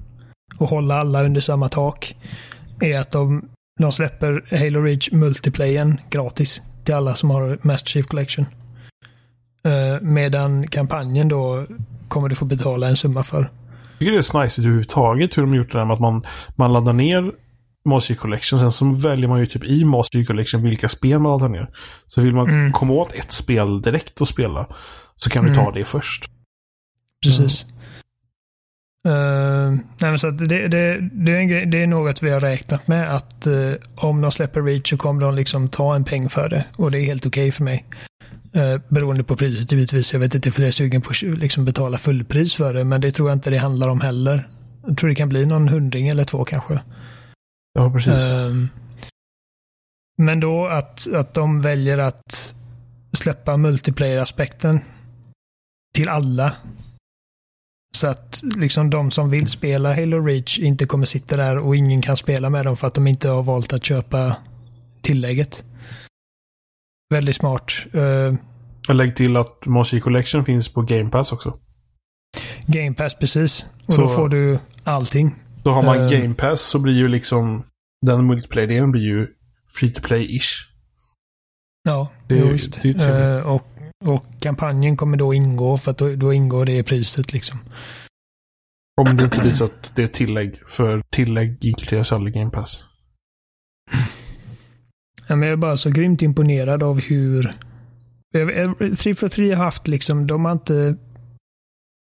[0.57, 2.15] och hålla alla under samma tak.
[2.81, 8.05] Är att de, de släpper Halo Reach multiplayen gratis till alla som har Master Chief
[8.05, 8.45] Collection.
[9.63, 11.65] Eh, medan kampanjen då
[12.07, 13.39] kommer du få betala en summa för.
[13.39, 16.25] Jag tycker det är så nice överhuvudtaget hur de gjort det där med att man,
[16.55, 17.31] man laddar ner
[17.87, 18.59] Master Collection.
[18.59, 21.69] Sen så väljer man ju typ i Master Collection vilka spel man laddar ner.
[22.07, 22.71] Så vill man mm.
[22.71, 24.67] komma åt ett spel direkt och spela
[25.15, 25.53] så kan mm.
[25.53, 26.25] du ta det först.
[27.23, 27.61] Precis.
[27.63, 27.77] Mm.
[29.07, 33.15] Uh, nej, så det, det, det, är grej, det är något vi har räknat med
[33.15, 36.65] att uh, om de släpper Reach så kommer de liksom ta en peng för det.
[36.75, 37.85] Och det är helt okej okay för mig.
[38.55, 40.13] Uh, beroende på priset givetvis.
[40.13, 42.83] Jag vet inte för jag är sugen på att liksom betala fullpris för det.
[42.83, 44.47] Men det tror jag inte det handlar om heller.
[44.87, 46.79] Jag tror det kan bli någon hundring eller två kanske.
[47.77, 48.31] Ja, precis.
[48.31, 48.69] Um,
[50.17, 52.55] men då att, att de väljer att
[53.11, 54.79] släppa multiplayer-aspekten
[55.95, 56.55] till alla.
[57.95, 62.01] Så att liksom de som vill spela Halo Reach inte kommer sitta där och ingen
[62.01, 64.37] kan spela med dem för att de inte har valt att köpa
[65.01, 65.65] tillägget.
[67.09, 67.71] Väldigt smart.
[67.95, 68.35] Uh,
[68.87, 71.59] jag lägger till att Moshi Collection finns på Game Pass också.
[72.65, 73.65] Game Pass, precis.
[73.85, 75.35] Och så, då får du allting.
[75.67, 77.63] Så har man uh, Game Pass så blir ju liksom
[78.05, 79.27] den multiplayer-delen blir ju
[79.73, 80.49] free to play-ish.
[81.83, 82.81] Ja, det, just.
[82.81, 83.67] Det uh, och,
[84.05, 87.59] och kampanjen kommer då ingå för att då, då ingår det i priset liksom.
[89.01, 90.59] Om det inte så att det är tillägg.
[90.67, 92.83] För tillägg inkluderas aldrig Game Pass.
[95.27, 97.51] Ja, men jag är bara så grymt imponerad av hur
[98.31, 100.97] 343 har haft liksom, de har inte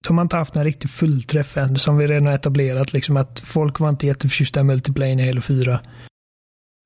[0.08, 2.94] de har inte haft en riktig fullträff än, som vi redan har etablerat.
[2.94, 5.80] Liksom att folk var inte jätteförtjusta i multiplayer i Halo 4.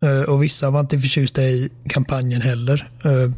[0.05, 2.89] Eh, och vissa var inte förtjusta i kampanjen heller.
[3.03, 3.31] Eh,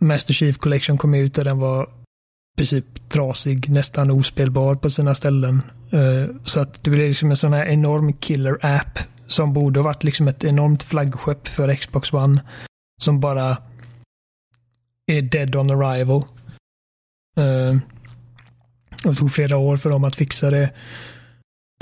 [0.00, 5.14] Master Chief Collection kom ut och den var i princip trasig, nästan ospelbar på sina
[5.14, 5.62] ställen.
[5.90, 9.84] Eh, så att det blev liksom en sån här enorm killer app som borde ha
[9.84, 12.42] varit liksom ett enormt flaggskepp för Xbox One.
[13.02, 13.56] Som bara
[15.06, 16.24] är dead on arrival.
[19.02, 20.72] Det tog flera år för dem att fixa det.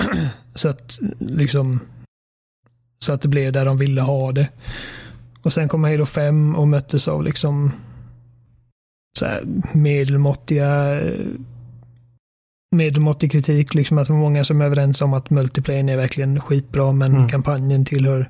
[0.55, 1.79] så att liksom
[2.97, 4.49] så att det blev där de ville ha det.
[5.41, 7.71] Och sen kom Halo 5 och möttes av liksom
[9.19, 11.01] så här medelmåttiga
[12.75, 13.73] medelmåttig kritik.
[13.73, 17.15] Liksom att det var många som är överens om att multiplayer är verkligen skitbra men
[17.15, 17.29] mm.
[17.29, 18.29] kampanjen tillhör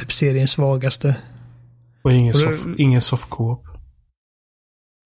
[0.00, 1.16] typ seriens svagaste.
[2.02, 3.66] Och ingen, soft, ingen soft co-op.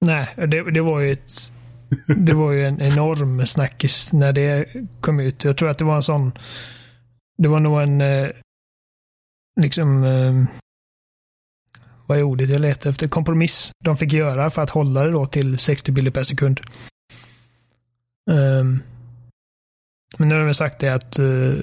[0.07, 1.53] Nej, det, det var ju ett
[2.17, 4.69] det var ju en enorm snackis när det
[5.01, 5.45] kom ut.
[5.45, 6.33] Jag tror att det var en sån
[7.39, 8.31] det var nog en eh,
[9.61, 10.59] liksom eh,
[12.09, 13.09] vad är ordet jag letar efter?
[13.09, 16.61] Kompromiss de fick göra för att hålla det då till 60 bilder per sekund.
[18.31, 18.83] Um,
[20.19, 21.61] men nu har de sagt det att uh,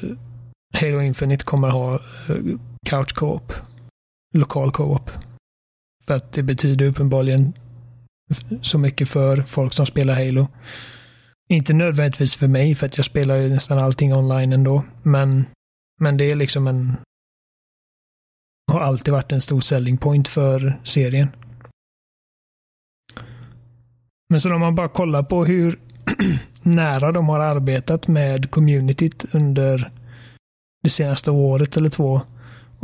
[0.73, 3.53] Halo Infinite kommer ha uh, couch co-op.
[4.33, 5.11] Lokal co-op.
[6.05, 7.53] För att det betyder uppenbarligen
[8.61, 10.47] så mycket för folk som spelar Halo.
[11.49, 14.83] Inte nödvändigtvis för mig, för att jag spelar ju nästan allting online ändå.
[15.03, 15.45] Men,
[15.99, 16.97] men det är liksom en...
[18.71, 21.29] Har alltid varit en stor selling point för serien.
[24.29, 25.79] Men så om man bara kollar på hur
[26.63, 29.91] nära de har arbetat med communityt under
[30.83, 32.21] det senaste året eller två.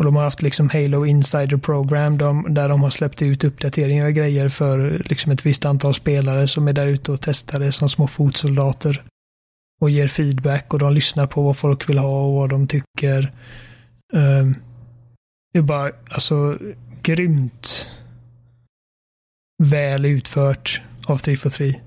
[0.01, 4.05] Och de har haft liksom Halo Insider Program de, där de har släppt ut uppdateringar
[4.05, 7.71] och grejer för liksom ett visst antal spelare som är där ute och testar det
[7.71, 9.03] som små fotsoldater.
[9.81, 13.33] Och ger feedback och de lyssnar på vad folk vill ha och vad de tycker.
[14.13, 14.53] Um,
[15.53, 16.57] det är bara alltså
[17.01, 17.89] grymt
[19.63, 21.79] väl utfört av 343.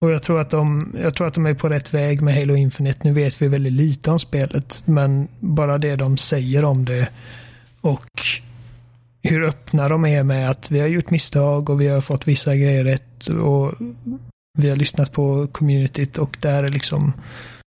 [0.00, 2.56] Och jag tror, att de, jag tror att de är på rätt väg med Halo
[2.56, 3.00] Infinite.
[3.02, 7.08] Nu vet vi väldigt lite om spelet, men bara det de säger om det
[7.80, 8.22] och
[9.22, 12.56] hur öppna de är med att vi har gjort misstag och vi har fått vissa
[12.56, 13.74] grejer rätt och
[14.58, 17.12] vi har lyssnat på communityt och det här är liksom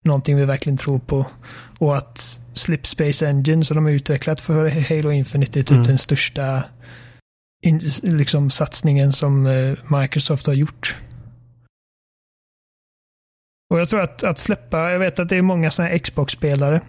[0.04, 1.26] någonting vi verkligen tror på.
[1.78, 5.84] Och att Slipspace Engine som de har utvecklat för Halo Infinite är typ mm.
[5.84, 6.64] den största
[7.62, 10.96] in, liksom, satsningen som eh, Microsoft har gjort.
[13.70, 16.80] Och jag tror att, att släppa, jag vet att det är många sådana här Xbox-spelare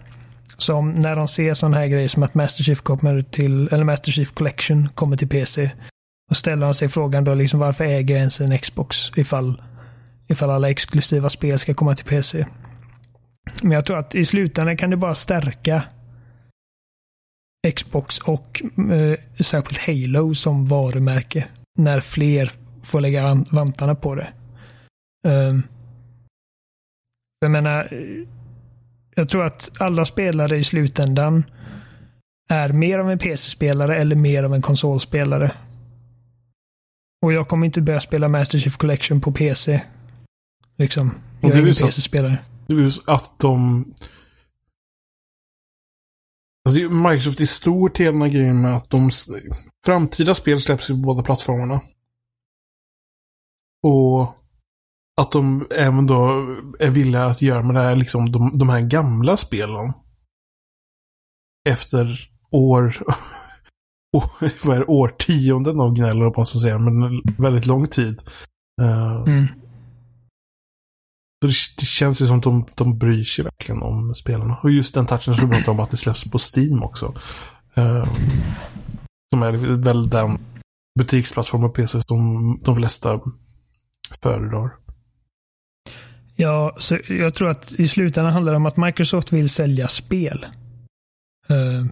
[0.58, 4.12] som när de ser sådana här grejer som att Master Chief kommer till, eller Master
[4.12, 5.70] Chief Collection kommer till PC.
[6.28, 9.62] Då ställer han sig frågan då liksom varför äger jag ens en Xbox ifall,
[10.28, 12.46] ifall alla exklusiva spel ska komma till PC.
[13.62, 15.82] Men jag tror att i slutändan kan det bara stärka
[17.74, 18.62] Xbox och
[18.92, 21.48] eh, särskilt Halo som varumärke.
[21.78, 24.28] När fler får lägga vantarna på det.
[25.28, 25.62] Um,
[27.40, 27.88] jag menar,
[29.14, 31.44] jag tror att alla spelare i slutändan
[32.48, 35.52] är mer av en PC-spelare eller mer av en konsolspelare.
[37.22, 39.82] Och jag kommer inte börja spela Master Chief Collection på PC.
[40.76, 41.14] Liksom.
[41.40, 42.38] Jag är ingen PC-spelare.
[42.66, 43.84] Det är ju att de...
[46.68, 49.10] Alltså Microsoft är stort i hela grejen med att de...
[49.86, 51.80] Framtida spel släpps på båda plattformarna.
[53.82, 54.39] Och
[55.20, 56.46] att de även då
[56.78, 59.92] är villiga att göra med det här, liksom, de, de här gamla spelen.
[61.68, 62.96] Efter år,
[64.64, 68.22] vad är det, årtionden av gnäll, på att säga, men väldigt lång tid.
[68.82, 69.46] Uh, mm.
[71.40, 71.46] det,
[71.78, 74.56] det, känns ju som att de, de bryr sig verkligen om spelarna.
[74.62, 77.14] Och just den touchen som du pratade om att det släpps på Steam också.
[77.78, 78.04] Uh,
[79.30, 80.38] som är väl den
[80.98, 83.20] butiksplattform på PC som de flesta
[84.22, 84.80] föredrar.
[86.40, 90.46] Ja, så jag tror att i slutändan handlar det om att Microsoft vill sälja spel.
[91.50, 91.86] Uh,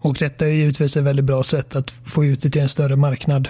[0.00, 2.96] och detta är givetvis ett väldigt bra sätt att få ut det till en större
[2.96, 3.48] marknad.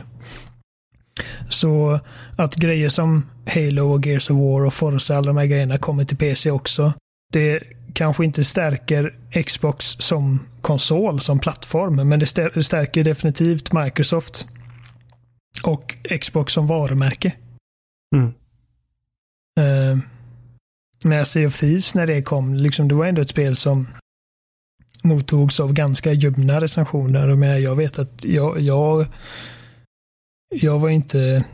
[1.48, 2.00] Så
[2.36, 6.04] att grejer som Halo och Gears of War och Forza, alla de här grejerna kommer
[6.04, 6.92] till PC också.
[7.32, 7.62] Det
[7.94, 9.14] kanske inte stärker
[9.46, 12.26] Xbox som konsol, som plattform, men det
[12.64, 14.46] stärker definitivt Microsoft
[15.62, 17.32] och Xbox som varumärke.
[18.16, 18.34] Mm.
[19.60, 19.98] Uh,
[21.04, 23.86] med Sea of Thieves när det kom, liksom, det var ändå ett spel som
[25.02, 27.34] mottogs av ganska ljumna recensioner.
[27.34, 29.06] Men jag vet att jag, jag,
[30.54, 31.44] jag var inte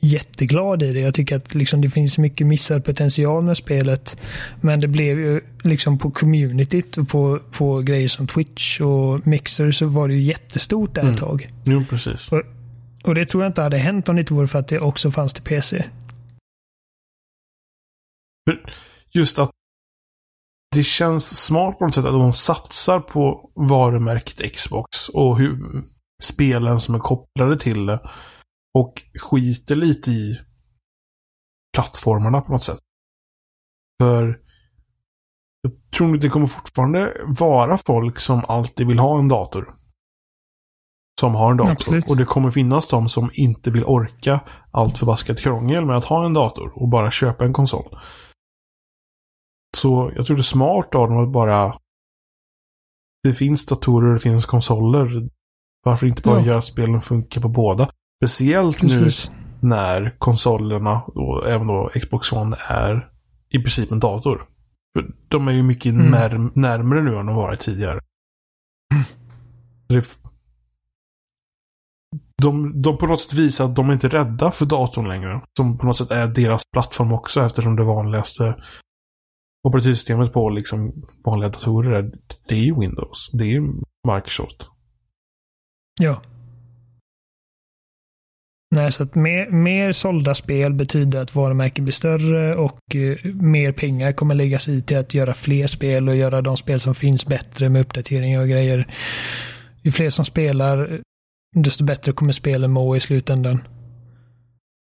[0.00, 1.00] jätteglad i det.
[1.00, 4.20] Jag tycker att liksom det finns mycket missad potential med spelet.
[4.60, 9.70] Men det blev ju liksom på communityt och på, på grejer som Twitch och Mixer
[9.70, 11.16] så var det ju jättestort där ett mm.
[11.16, 11.48] tag.
[11.64, 12.32] Jo, precis.
[12.32, 12.42] Och,
[13.04, 15.10] och det tror jag inte hade hänt om det inte vore för att det också
[15.10, 15.84] fanns till PC.
[19.14, 19.50] Just att
[20.74, 25.58] det känns smart på något sätt att de satsar på varumärket Xbox och hur
[26.22, 28.00] spelen som är kopplade till det.
[28.78, 30.40] Och skiter lite i
[31.74, 32.78] plattformarna på något sätt.
[34.02, 34.40] För
[35.62, 39.74] jag tror att det kommer fortfarande vara folk som alltid vill ha en dator.
[41.20, 41.72] Som har en dator.
[41.72, 42.10] Absolut.
[42.10, 46.26] Och det kommer finnas de som inte vill orka allt förbaskat krångel med att ha
[46.26, 47.98] en dator och bara köpa en konsol.
[49.78, 51.74] Så jag tror det är smart av dem att bara...
[53.22, 55.28] Det finns datorer det finns konsoler.
[55.84, 56.46] Varför inte bara ja.
[56.46, 57.90] göra spelen funka på båda?
[58.22, 59.30] Speciellt Precis.
[59.30, 59.34] nu
[59.68, 63.10] när konsolerna och även då Xbox One är
[63.48, 64.46] i princip en dator.
[64.96, 66.10] För de är ju mycket mm.
[66.10, 68.00] när, närmare nu än de varit tidigare.
[72.42, 75.40] De, de på något sätt visar att de är inte rädda för datorn längre.
[75.56, 78.54] Som på något sätt är deras plattform också eftersom det vanligaste
[79.64, 82.10] operativsystemet på liksom vanliga datorer är,
[82.48, 83.30] det är ju Windows.
[83.32, 83.62] Det är ju
[84.14, 84.70] Microsoft.
[86.00, 86.22] Ja.
[88.70, 93.72] Nej, så att mer, mer sålda spel betyder att varumärken blir större och uh, mer
[93.72, 97.26] pengar kommer läggas i till att göra fler spel och göra de spel som finns
[97.26, 98.94] bättre med uppdateringar och grejer.
[99.82, 101.00] Ju fler som spelar,
[101.56, 103.62] desto bättre kommer spelen må i slutändan.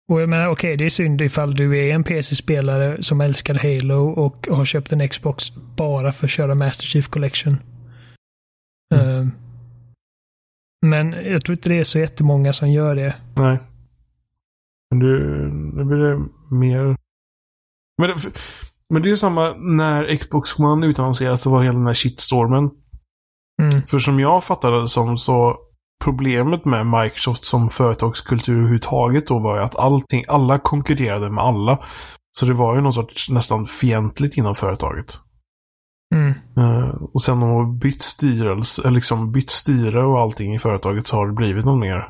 [0.10, 3.56] Och jag menar, okej, okay, det är synd ifall du är en PC-spelare som älskar
[3.56, 7.58] Halo och har köpt en Xbox bara för att köra Master Chief Collection.
[8.96, 9.08] Mm.
[9.08, 9.28] Uh,
[10.86, 13.16] men jag tror inte det är så jättemånga som gör det.
[13.38, 13.60] Nej.
[14.90, 15.20] Men du,
[15.76, 16.18] nu blir det
[16.52, 16.98] mer...
[17.98, 18.16] Men det,
[18.90, 22.70] men det är ju samma när Xbox One utannonserades, så var hela den här shitstormen.
[23.62, 23.82] Mm.
[23.88, 25.58] För som jag fattade det som så
[26.02, 31.80] problemet med Microsoft som företagskultur överhuvudtaget då var ju att allting, alla konkurrerade med alla.
[32.32, 35.20] Så det var ju någon sorts nästan fientligt inom företaget.
[36.16, 36.34] Mm.
[36.58, 41.16] Uh, och sen de har bytt styrelse, liksom bytt styre och allting i företaget så
[41.16, 42.08] har det blivit någon mer,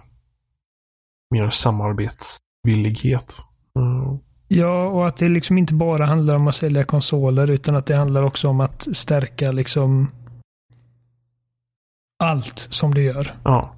[1.32, 3.40] mer samarbetsvillighet.
[3.80, 4.16] Uh.
[4.48, 7.96] Ja, och att det liksom inte bara handlar om att sälja konsoler utan att det
[7.96, 10.08] handlar också om att stärka liksom
[12.24, 13.36] allt som du gör.
[13.44, 13.76] Ja.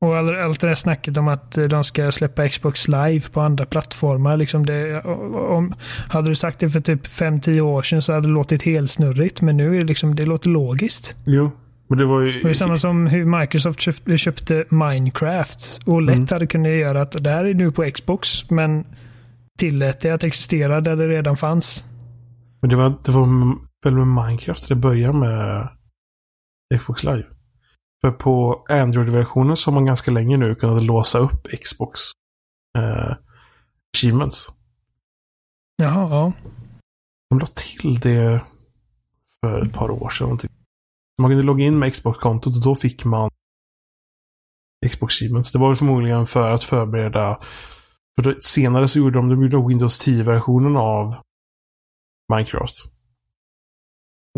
[0.00, 3.66] Och all, allt det där snacket om att de ska släppa Xbox Live på andra
[3.66, 4.36] plattformar.
[4.36, 5.74] Liksom det, om,
[6.08, 9.40] hade du sagt det för typ 5-10 år sedan så hade det låtit helt snurrigt.
[9.40, 11.16] Men nu är det liksom, det låter logiskt.
[11.24, 11.50] Jo,
[11.88, 12.40] men det var ju...
[12.42, 15.80] Det är samma som hur Microsoft köpte, köpte Minecraft.
[15.84, 16.28] Och lätt mm.
[16.30, 18.50] hade kunnat göra att det här är nu på Xbox.
[18.50, 18.84] Men
[19.58, 21.84] tillät det att existera där det redan fanns.
[22.60, 23.26] Men det var, det var
[23.84, 25.68] väl med Minecraft det började med
[26.78, 27.24] Xbox Live?
[28.00, 32.00] För på Android-versionen så har man ganska länge nu kunnat låsa upp Xbox
[32.78, 33.16] eh,
[33.96, 34.48] achievements.
[35.76, 36.32] Jaha, ja.
[37.30, 38.40] De la till det
[39.40, 40.38] för ett par år sedan.
[41.22, 43.30] Man kunde logga in med Xbox-kontot och då fick man
[44.86, 45.52] Xbox Achievements.
[45.52, 47.40] Det var väl förmodligen för att förbereda
[48.18, 51.14] för då, senare så gjorde de, de gjorde Windows 10-versionen av
[52.32, 52.74] Minecraft.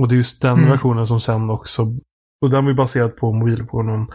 [0.00, 0.70] Och det är just den mm.
[0.70, 1.86] versionen som sen också
[2.40, 4.06] och den var baserad på mobilversionen.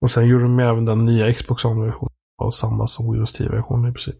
[0.00, 3.92] Och sen gjorde de även den nya Xbox versionen av samma som Windows 10-versionen i
[3.92, 4.16] princip.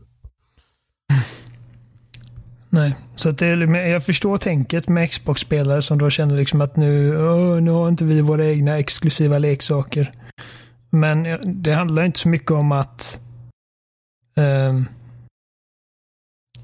[2.71, 3.49] Nej, så att det,
[3.89, 8.05] jag förstår tänket med Xbox-spelare som då känner liksom att nu, oh, nu har inte
[8.05, 10.13] vi våra egna exklusiva leksaker.
[10.91, 13.21] Men det handlar inte så mycket om att
[14.37, 14.89] um,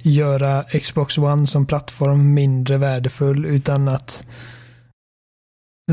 [0.03, 4.27] göra Xbox One som plattform mindre värdefull utan att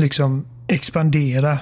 [0.00, 1.58] liksom expandera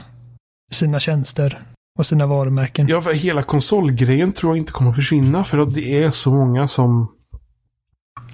[0.73, 1.63] sina tjänster
[1.99, 2.87] och sina varumärken.
[2.89, 6.33] Ja, för hela konsolgrejen tror jag inte kommer att försvinna för att det är så
[6.33, 7.13] många som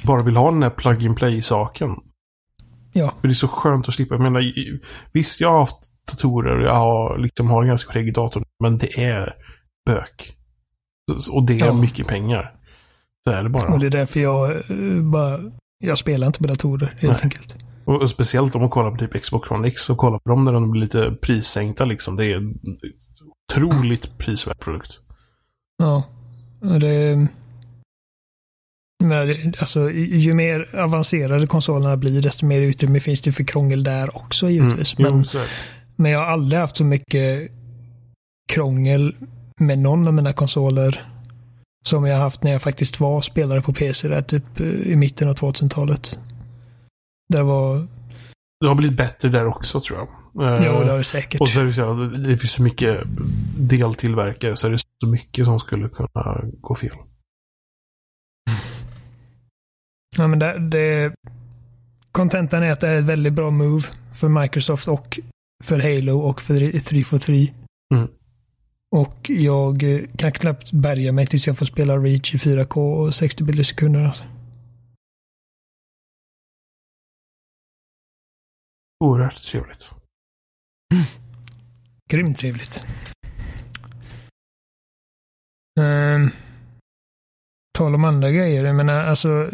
[0.06, 1.96] bara vill ha den här plug and play-saken.
[2.92, 3.14] Ja.
[3.20, 4.14] För det är så skönt att slippa.
[4.14, 4.52] Jag menar,
[5.12, 5.78] visst, jag har haft
[6.10, 8.44] datorer och jag har, liksom, har en ganska prägig dator.
[8.62, 9.34] Men det är
[9.86, 10.36] bök.
[11.30, 11.72] Och det är ja.
[11.72, 12.54] mycket pengar.
[13.24, 13.72] Så är det bara.
[13.72, 15.40] Och det är därför jag uh, bara...
[15.84, 17.20] Jag spelar inte på datorer, helt Nej.
[17.22, 17.69] enkelt.
[17.90, 20.52] Och speciellt om man kollar på typ Xbox One X och kollar på dem när
[20.52, 22.16] de blir lite prissänkta liksom.
[22.16, 22.54] Det är en
[23.52, 25.00] otroligt prisvärd produkt.
[25.78, 26.04] Ja,
[26.80, 27.26] det...
[29.04, 29.28] Men
[29.58, 34.50] alltså, ju mer avancerade konsolerna blir, desto mer utrymme finns det för krångel där också
[34.50, 34.98] givetvis.
[34.98, 35.40] Mm, men, jo,
[35.96, 37.50] men jag har aldrig haft så mycket
[38.52, 39.14] krångel
[39.60, 41.04] med någon av mina konsoler
[41.86, 45.34] Som jag haft när jag faktiskt var spelare på PC där, typ i mitten av
[45.34, 46.18] 2000-talet.
[47.30, 47.86] Det var...
[48.60, 50.08] Det har blivit bättre där också tror jag.
[50.34, 51.40] Jo, det har det säkert.
[51.40, 53.00] Och så är det så det finns så mycket
[53.58, 56.96] deltillverkare så är det så mycket som skulle kunna gå fel.
[60.16, 61.14] Ja, men det, det,
[62.12, 65.20] Contentan är att det är ett väldigt bra move för Microsoft och
[65.64, 67.52] för Halo och för 343.
[67.94, 68.08] Mm.
[68.96, 69.84] Och jag
[70.16, 73.64] kan knappt bärga mig tills jag får spela Reach i 4K och 60 bilder i
[73.64, 74.04] sekunder.
[74.04, 74.24] Alltså.
[79.04, 79.90] Oerhört trevligt.
[80.94, 81.04] Mm.
[82.10, 82.84] Grymt trevligt.
[85.80, 86.30] Um,
[87.78, 88.64] tal om andra grejer.
[88.64, 89.50] Jag menar, alltså.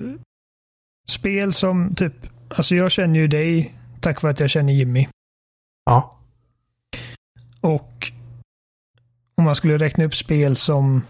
[1.09, 2.13] Spel som typ.
[2.49, 5.09] Alltså jag känner ju dig tack vare att jag känner Jimmy.
[5.85, 6.19] Ja.
[7.61, 8.13] Och
[9.37, 11.03] om man skulle räkna upp spel som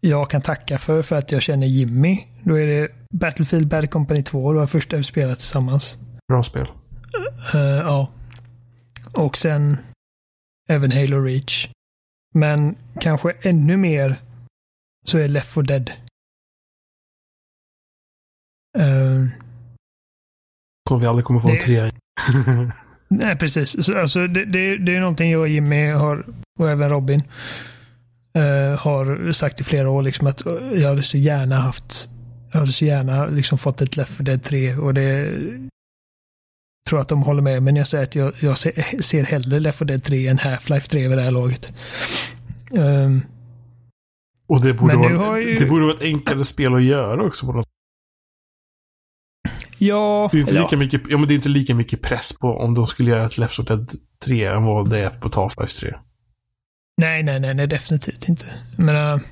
[0.00, 2.18] jag kan tacka för för att jag känner Jimmy.
[2.42, 4.52] Då är det Battlefield Bad Company 2.
[4.52, 5.96] Det var första vi spelade tillsammans.
[6.28, 6.81] Bra spel.
[7.54, 8.08] Uh, ja.
[9.12, 9.76] Och sen
[10.68, 11.68] även Halo Reach.
[12.34, 14.16] Men kanske ännu mer
[15.04, 15.90] så är Left 4 Dead.
[18.78, 19.28] Uh,
[20.88, 21.54] Som vi aldrig kommer få det...
[21.54, 21.92] en trea
[23.08, 23.86] Nej, precis.
[23.86, 26.26] Så, alltså, det, det, det är någonting jag och Jimmy har,
[26.58, 27.22] och även Robin,
[28.38, 30.02] uh, har sagt i flera år.
[30.02, 30.42] Liksom, att
[30.74, 32.08] jag hade så gärna haft
[32.52, 35.38] jag hade så gärna liksom fått ett Left 4 Dead 3 och det
[36.92, 37.62] tror att de håller med.
[37.62, 40.88] Men jag säger att jag, jag ser, ser hellre Left 4 Dead 3 än Half-Life
[40.88, 41.72] 3 vid det här laget.
[42.70, 43.22] Um,
[44.46, 45.54] och det borde, vara, ju...
[45.54, 47.66] det borde vara ett enklare spel att göra också på något
[49.78, 50.62] Ja, det är inte ja.
[50.62, 53.26] lika mycket, ja, men det är inte lika mycket press på om de skulle göra
[53.26, 53.90] ett Left 4 Dead
[54.24, 55.94] 3 än vad det är på Half-Life 3.
[56.96, 58.46] Nej, nej, nej, nej, definitivt inte.
[58.76, 59.22] Men, uh,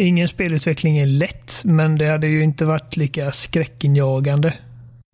[0.00, 4.54] ingen spelutveckling är lätt, men det hade ju inte varit lika skräckinjagande.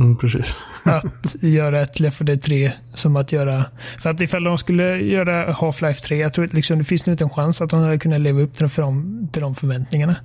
[0.03, 0.57] Mm, precis.
[0.85, 3.71] att göra ett Left 4 Dead 3 som att göra...
[3.99, 7.15] För att ifall de skulle göra Half-Life 3, jag tror att liksom, det finns nog
[7.15, 10.17] inte en chans att de hade kunnat leva upp till de, till de förväntningarna.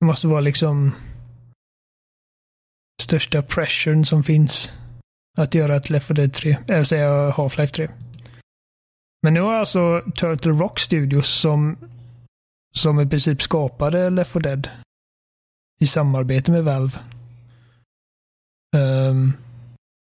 [0.00, 0.94] Det måste vara liksom
[3.02, 4.72] största pressuren som finns
[5.38, 7.90] att göra ett Left 4 Dead 3, eller säga Half-Life 3.
[9.22, 11.78] Men nu har alltså Turtle Rock Studios som,
[12.74, 14.68] som i princip skapade Left 4 Dead
[15.80, 16.98] i samarbete med Valve
[18.76, 19.32] Um,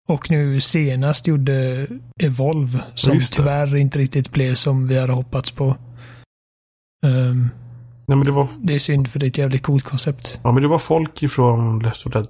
[0.08, 1.86] och nu senast gjorde
[2.22, 5.76] Evolve som tyvärr inte riktigt blev som vi hade hoppats på.
[7.06, 7.50] Um,
[8.06, 8.48] Nej, men det, var...
[8.58, 10.40] det är synd för det är ett jävligt coolt koncept.
[10.44, 12.28] Ja, men det var folk ifrån Left 4 Dead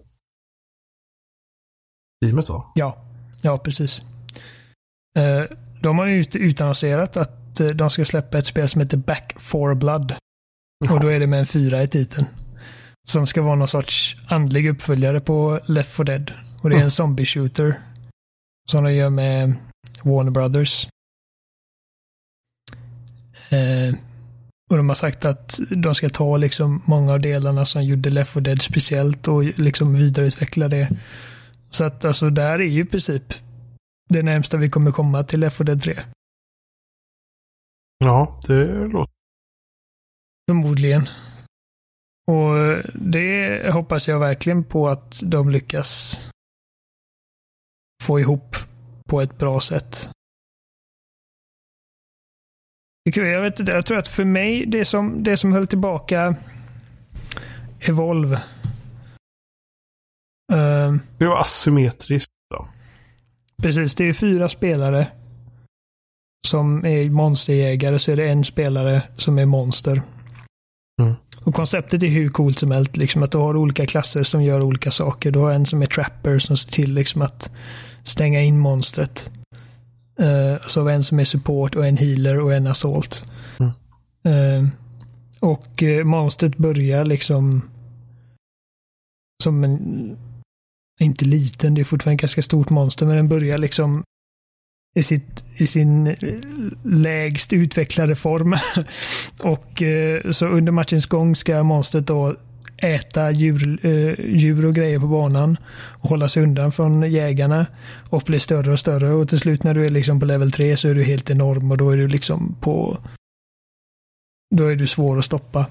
[2.25, 2.73] teamet va?
[2.75, 2.97] Ja,
[3.43, 4.03] ja precis.
[5.19, 9.35] Uh, de har ju utannonserat att uh, de ska släppa ett spel som heter Back
[9.37, 10.15] for Blood.
[10.85, 10.95] Jaha.
[10.95, 12.27] Och då är det med en fyra i titeln.
[13.05, 16.33] Som ska vara någon sorts andlig uppföljare på Left 4 Dead.
[16.63, 17.81] Och det är en zombie shooter.
[18.71, 19.55] Som de gör med
[20.03, 20.89] Warner Brothers.
[23.49, 23.95] Eh,
[24.71, 28.31] och de har sagt att de ska ta liksom många av delarna som gjorde Left
[28.33, 30.89] 4 Dead speciellt och liksom vidareutveckla det.
[31.71, 33.35] Så att alltså där är ju i princip
[34.09, 36.01] det närmsta vi kommer komma till Left 4 Dead 3.
[37.99, 39.15] Ja, det låter.
[40.51, 41.09] Förmodligen.
[42.27, 46.19] Och det hoppas jag verkligen på att de lyckas
[48.03, 48.57] få ihop
[49.09, 50.11] på ett bra sätt.
[53.03, 56.37] Jag, vet inte, jag tror att för mig, det som, det som höll tillbaka
[57.81, 58.37] Evolve.
[60.53, 62.31] Uh, det var asymmetriskt.
[62.51, 62.67] Då.
[63.63, 65.07] Precis, det är fyra spelare
[66.47, 70.03] som är monsterjägare så är det en spelare som är monster.
[71.03, 71.15] Mm.
[71.45, 72.97] Och konceptet är hur coolt som helst.
[72.97, 75.31] Liksom att du har olika klasser som gör olika saker.
[75.31, 77.51] Du har en som är trapper som ser till liksom att
[78.05, 79.31] stänga in monstret.
[80.21, 83.25] Uh, så har vi en som är support och en healer och en assault.
[83.59, 83.73] Mm.
[84.27, 84.69] Uh,
[85.41, 87.63] och uh, monstret börjar liksom
[89.43, 90.17] som en,
[91.01, 94.05] inte liten, det är fortfarande ett ganska stort monster, men den börjar liksom
[94.95, 96.15] i, sitt, i sin
[96.85, 98.55] lägst utvecklade form.
[99.41, 102.37] och eh, så under matchens gång ska monstret då
[102.77, 107.67] äta djur, eh, djur och grejer på banan och hålla sig undan från jägarna
[108.11, 110.77] och bli större och större och till slut när du är liksom på level 3
[110.77, 112.99] så är du helt enorm och då är du liksom på
[114.55, 115.67] då är du svår att stoppa.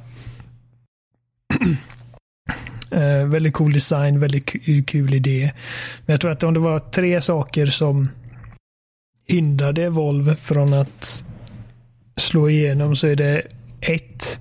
[2.91, 4.45] eh, väldigt cool design, väldigt
[4.87, 5.51] kul idé.
[6.05, 8.09] Men jag tror att om det var tre saker som
[9.25, 11.23] hindrade Volvo från att
[12.17, 13.47] slå igenom så är det
[13.81, 14.39] ett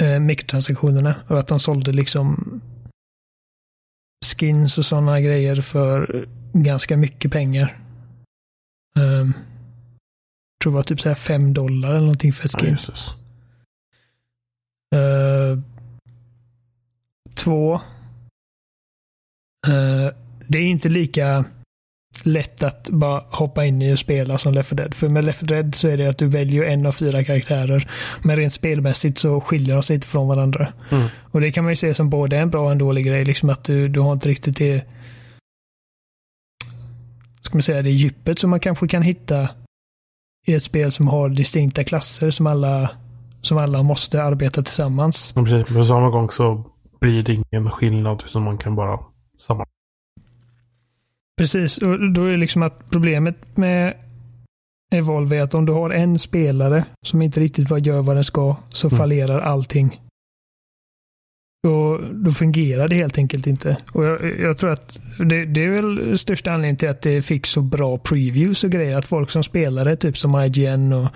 [0.00, 2.60] eh, mikrotransaktionerna och att de sålde liksom
[4.38, 7.78] skins och sådana grejer för ganska mycket pengar.
[8.96, 9.32] Um,
[10.62, 12.76] tror det var typ så här 5 dollar eller någonting för ett skin.
[14.90, 15.58] Ja, uh,
[17.34, 17.74] två.
[19.68, 20.10] Uh,
[20.46, 21.44] det är inte lika
[22.22, 24.94] lätt att bara hoppa in i och spela som Left 4 Dead.
[24.94, 27.90] För med Left 4 Dead så är det att du väljer en av fyra karaktärer.
[28.22, 30.72] Men rent spelmässigt så skiljer de sig inte från varandra.
[30.90, 31.08] Mm.
[31.30, 33.24] Och det kan man ju se som både en bra och en dålig grej.
[33.24, 34.84] Liksom att du, du har inte riktigt det
[37.48, 39.48] ska man säga, det djupet som man kanske kan hitta
[40.46, 42.90] i ett spel som har distinkta klasser som alla,
[43.40, 45.32] som alla måste arbeta tillsammans.
[45.36, 45.68] Ja, precis.
[45.68, 46.64] Men samma gång så
[47.00, 49.00] blir det ingen skillnad utan man kan bara
[49.38, 49.66] samma.
[51.38, 53.94] Precis, och då är det liksom att problemet med
[54.94, 58.56] Evolve är att om du har en spelare som inte riktigt gör vad den ska
[58.70, 58.98] så Mm.
[58.98, 60.00] fallerar allting.
[61.62, 63.76] Då, då fungerar det helt enkelt inte.
[63.92, 67.46] Och jag, jag tror att det, det är väl största anledningen till att det fick
[67.46, 68.96] så bra previews och grejer.
[68.96, 71.08] Att folk som spelade, typ som IGN och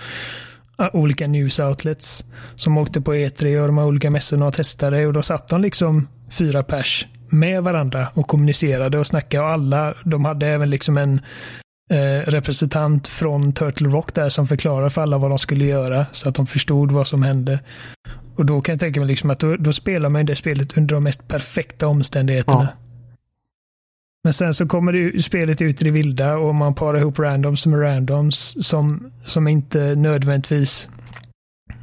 [0.78, 2.24] äh, olika news outlets
[2.56, 5.60] som åkte på E3 och de här olika mässorna och testade och då satt de
[5.62, 10.96] liksom fyra pers med varandra och kommunicerade och snackade och alla, de hade även liksom
[10.96, 11.20] en
[11.90, 16.28] eh, representant från Turtle Rock där som förklarade för alla vad de skulle göra så
[16.28, 17.60] att de förstod vad som hände.
[18.36, 20.94] Och då kan jag tänka mig liksom att då, då spelar man det spelet under
[20.94, 22.68] de mest perfekta omständigheterna.
[22.74, 22.80] Ja.
[24.24, 27.66] Men sen så kommer det spelet ut i det vilda och man parar ihop randoms
[27.66, 30.88] med randoms som, som inte nödvändigtvis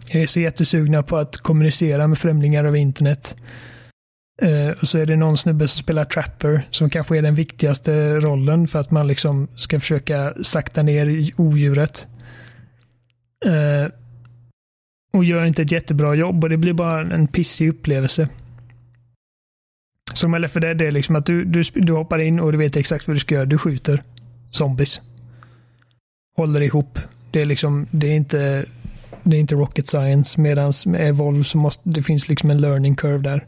[0.09, 3.35] är så jättesugna på att kommunicera med främlingar över internet.
[4.41, 8.15] Eh, och så är det någon snubbe som spelar Trapper som kanske är den viktigaste
[8.15, 12.07] rollen för att man liksom ska försöka sakta ner odjuret.
[13.45, 13.91] Eh,
[15.13, 18.27] och gör inte ett jättebra jobb och det blir bara en pissig upplevelse.
[20.13, 22.57] Som eller för det, det är liksom att du, du, du hoppar in och du
[22.57, 23.45] vet exakt vad du ska göra.
[23.45, 24.01] Du skjuter
[24.51, 25.01] zombies.
[26.37, 26.99] Håller ihop.
[27.31, 28.65] Det är liksom, det är inte,
[29.23, 30.41] det är inte rocket science.
[30.41, 33.45] Medan med Evolve så måste, det finns liksom en learning curve där.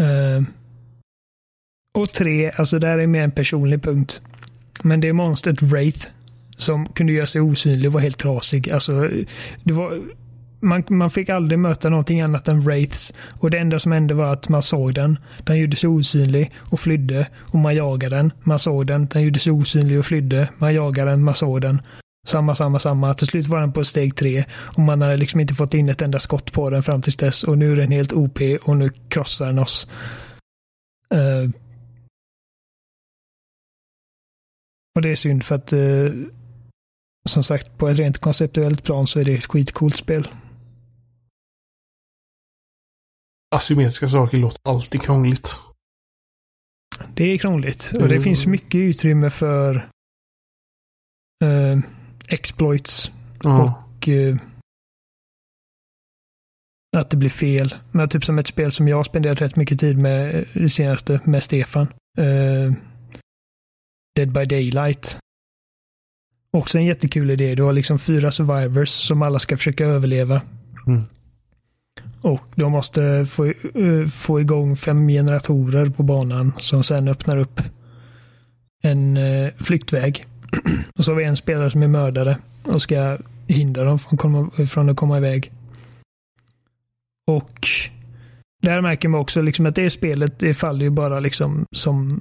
[0.00, 0.46] Uh,
[1.94, 4.20] och tre, alltså där är mer en personlig punkt.
[4.82, 6.06] Men det är monstret Wraith
[6.56, 8.70] som kunde göra sig osynlig och var helt trasig.
[8.70, 9.08] Alltså,
[9.64, 10.00] det var,
[10.60, 13.12] man, man fick aldrig möta någonting annat än Wraiths.
[13.40, 15.18] Och det enda som hände var att man såg den.
[15.44, 17.26] Den gjorde sig osynlig och flydde.
[17.38, 18.32] Och man jagade den.
[18.42, 19.06] Man såg den.
[19.06, 20.48] Den gjorde sig osynlig och flydde.
[20.58, 21.24] Man jagade den.
[21.24, 21.82] Man såg den.
[22.26, 23.14] Samma, samma, samma.
[23.14, 24.44] Till slut var den på steg tre.
[24.52, 27.42] Och man hade liksom inte fått in ett enda skott på den fram tills dess.
[27.44, 29.86] Och nu är den helt OP och nu krossar den oss.
[31.14, 31.50] Eh,
[34.94, 36.10] och det är synd för att eh,
[37.28, 40.28] som sagt på ett rent konceptuellt plan så är det ett skitcoolt spel.
[43.54, 45.50] Asymmetriska saker låter alltid krångligt.
[47.14, 48.22] Det är krångligt och det Mm.
[48.22, 49.74] finns mycket utrymme för
[51.44, 51.78] eh,
[52.32, 53.10] exploits
[53.42, 53.84] Ja.
[53.96, 54.36] och eh,
[56.96, 57.74] att det blir fel.
[57.92, 60.68] Men typ som ett spel som jag har spenderat rätt mycket tid med eh, det
[60.68, 61.86] senaste med Stefan.
[62.18, 62.72] Eh,
[64.16, 65.18] Dead by Daylight.
[66.52, 67.54] Också en jättekul idé.
[67.54, 70.42] Du har liksom fyra survivors som alla ska försöka överleva.
[70.86, 71.02] Mm.
[72.22, 77.60] Och de måste få, eh, få igång fem generatorer på banan som sen öppnar upp
[78.82, 80.24] en eh, flyktväg.
[80.98, 84.50] och så har vi en spelare som är mördare och ska hindra dem från, komma,
[84.66, 85.52] från att komma iväg.
[87.26, 87.68] Och
[88.62, 92.20] där märker man också liksom att det spelet, det faller ju bara liksom som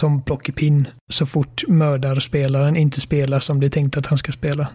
[0.00, 4.68] som plockepinn så fort mördarspelaren inte spelar som det är tänkt att han ska spela.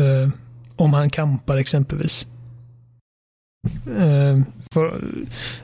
[0.00, 0.28] Uh,
[0.76, 2.26] om han kampar exempelvis.
[3.86, 4.40] Eh,
[4.72, 5.04] för,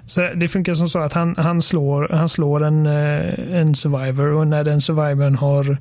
[0.07, 4.27] så det funkar som så att han, han slår, han slår en, eh, en survivor
[4.27, 5.79] och när den survivorn har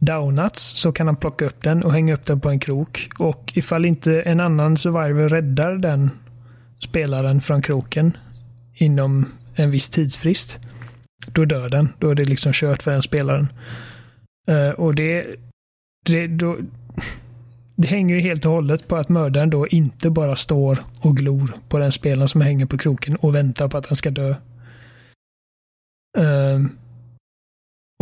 [0.00, 3.10] downats så kan han plocka upp den och hänga upp den på en krok.
[3.18, 6.10] Och ifall inte en annan survivor räddar den
[6.78, 8.16] spelaren från kroken
[8.74, 10.58] inom en viss tidsfrist,
[11.26, 11.88] då dör den.
[11.98, 13.48] Då är det liksom kört för den spelaren.
[14.48, 15.26] Eh, och det,
[16.06, 16.56] det, då,
[17.78, 21.54] det hänger ju helt och hållet på att mördaren då inte bara står och glor
[21.68, 24.34] på den spelaren som hänger på kroken och väntar på att han ska dö.
[26.18, 26.78] Ehm,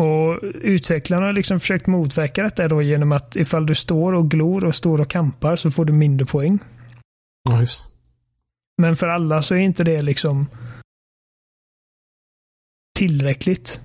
[0.00, 4.64] och utvecklarna har liksom försökt motverka detta då genom att ifall du står och glor
[4.64, 6.58] och står och kampar så får du mindre poäng.
[7.60, 7.86] Just.
[8.82, 10.46] Men för alla så är inte det liksom
[12.98, 13.80] tillräckligt.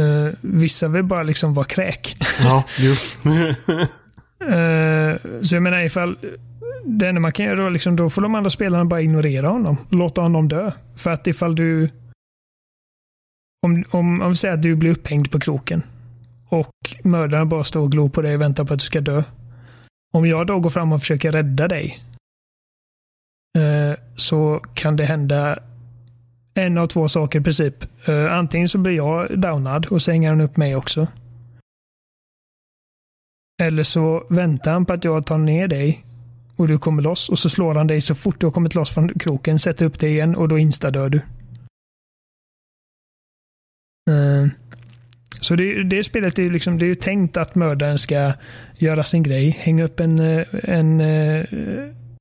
[0.00, 2.16] Uh, vissa vill bara liksom vara kräk.
[2.40, 2.90] Ja, jo.
[2.90, 2.96] uh,
[5.42, 6.18] så jag menar ifall
[6.84, 9.76] det enda man kan göra då, liksom, då får de andra spelarna bara ignorera honom.
[9.90, 10.72] Låta honom dö.
[10.96, 11.88] För att ifall du...
[13.66, 15.82] Om, om, om vi säger att du blir upphängd på kroken
[16.48, 16.70] och
[17.04, 19.22] mördaren bara står och glor på dig och väntar på att du ska dö.
[20.12, 22.04] Om jag då går fram och försöker rädda dig
[23.58, 25.58] eh, så kan det hända
[26.54, 28.08] en av två saker i princip.
[28.08, 31.06] Uh, antingen så blir jag downad och så hänger han upp mig också.
[33.62, 36.04] Eller så väntar han på att jag tar ner dig
[36.56, 38.90] och du kommer loss och så slår han dig så fort du har kommit loss
[38.90, 41.18] från kroken, sätter upp dig igen och då instadör du.
[44.10, 44.48] Uh,
[45.40, 48.32] så det, det spelet är ju liksom, det är tänkt att mördaren ska
[48.76, 51.00] göra sin grej, hänga upp en, eh, en,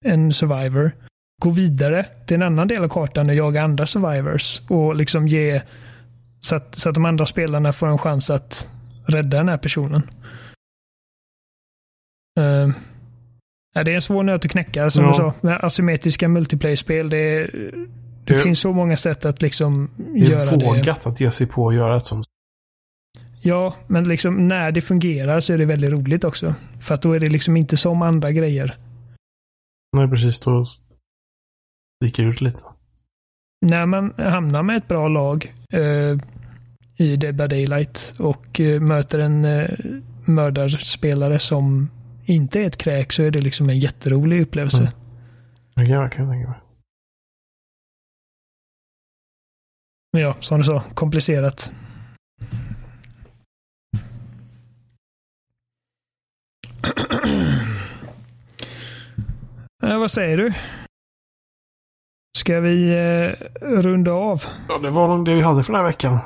[0.05, 0.91] en survivor,
[1.39, 5.61] gå vidare till en annan del av kartan och jaga andra survivors och liksom ge
[6.41, 8.69] så att, så att de andra spelarna får en chans att
[9.05, 10.01] rädda den här personen.
[12.39, 12.69] Uh,
[13.73, 15.09] Ja, det är en svår nöt att knäcka som ja.
[15.09, 15.33] du sa.
[15.41, 17.09] Med asymmetriska multiplayer-spel.
[17.09, 17.87] Det, det,
[18.23, 20.57] det, finns så många sätt att liksom göra det.
[20.57, 22.25] Det är vågat att ge sig på att göra ett sånt.
[23.41, 26.55] Ja, men liksom när det fungerar så är det väldigt roligt också.
[26.81, 28.75] För att då är det liksom inte som andra grejer.
[29.97, 30.39] Nej, precis.
[30.39, 30.65] Då
[32.03, 32.63] sticker ut lite.
[33.65, 36.17] När man hamnar med ett bra lag eh,
[36.97, 39.69] i Dead by Daylight och eh, möter en eh,
[40.25, 41.89] mördarspelare som
[42.25, 44.81] inte är ett kräk så är det liksom en jätterolig upplevelse.
[44.81, 44.93] Mm.
[45.75, 46.47] Det kan jag tänka mig.
[50.13, 51.71] Men ja, som du sa, komplicerat.
[59.83, 60.53] äh, vad säger du?
[62.39, 64.43] Ska vi eh, runda av?
[64.67, 66.19] Ja, det var nog det vi hade för den här veckan.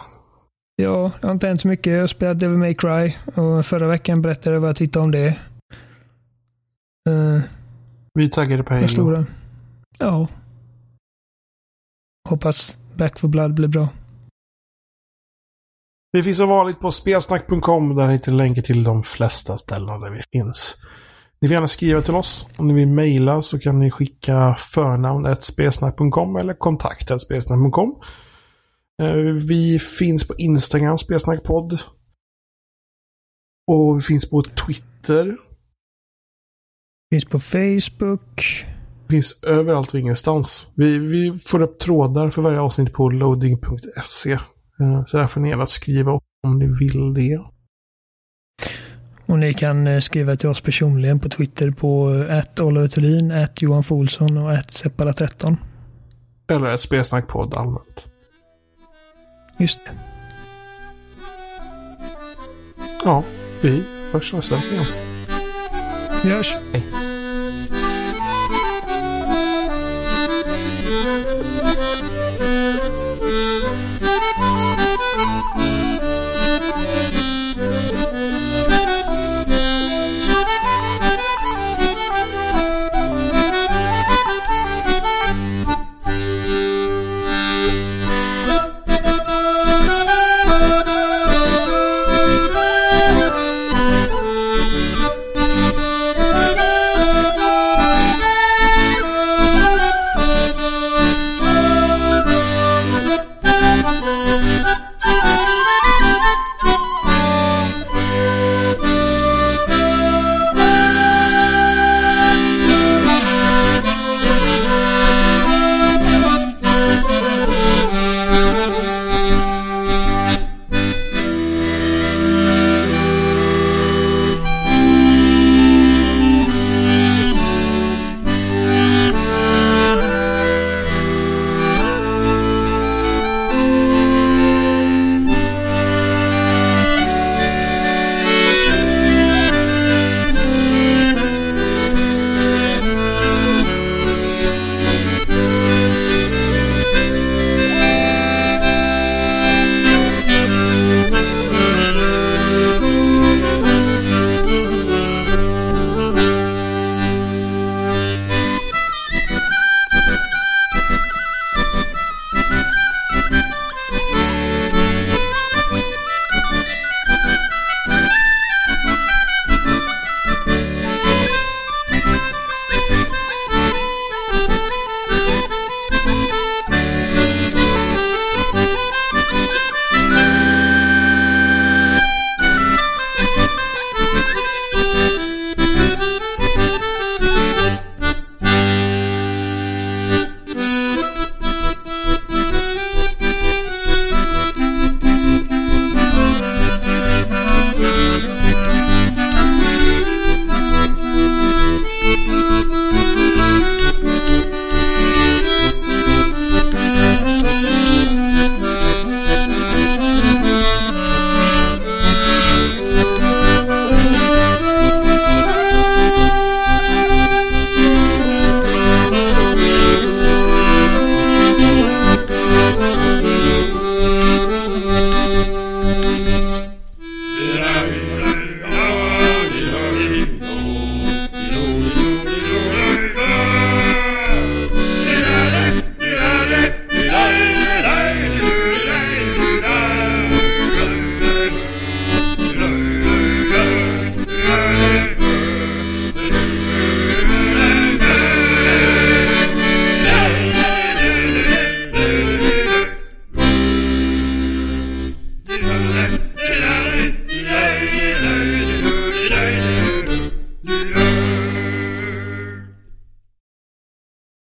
[0.76, 1.94] Ja, det har inte hänt så mycket.
[1.94, 5.12] Jag har spelat Devil May Cry och förra veckan berättade jag vad jag tyckte om
[5.12, 5.40] det.
[7.10, 7.42] Uh,
[8.14, 9.26] Vi taggade på Halo.
[10.00, 10.28] Ja.
[12.30, 13.90] Hoppas Back for Blood blir bra.
[16.12, 20.10] Vi finns som vanligt på spelsnack.com där ni hittar länkar till de flesta ställen där
[20.10, 20.76] vi finns.
[21.44, 22.48] Ni får gärna skriva till oss.
[22.58, 27.96] Om ni vill mejla så kan ni skicka förnamn spelsnack.com eller kontakt spelsnack.com.
[29.02, 29.16] Eh,
[29.48, 31.80] vi finns på Instagram, spelsnackpodd.
[33.72, 35.38] Och vi finns på Twitter,
[37.14, 38.66] Finns på Facebook.
[39.10, 40.68] Finns överallt och ingenstans.
[40.76, 44.32] Vi, vi får upp trådar för varje avsnitt på loading.se.
[44.32, 46.12] Eh, så där får ni gärna skriva
[46.44, 47.40] om ni vill det.
[49.34, 53.62] Och ni kan eh, skriva till oss personligen på Twitter på att Oliver Thulin, att
[53.62, 55.58] Johan Folsson och att Seppala13.
[56.48, 58.08] Eller ett spelsnackpodd allmänt.
[59.58, 59.92] Just det.
[63.06, 63.24] Ja,
[63.62, 64.86] vi hörs nästa vecka igen.
[66.24, 66.54] Vi hörs.
[66.72, 66.84] Hej.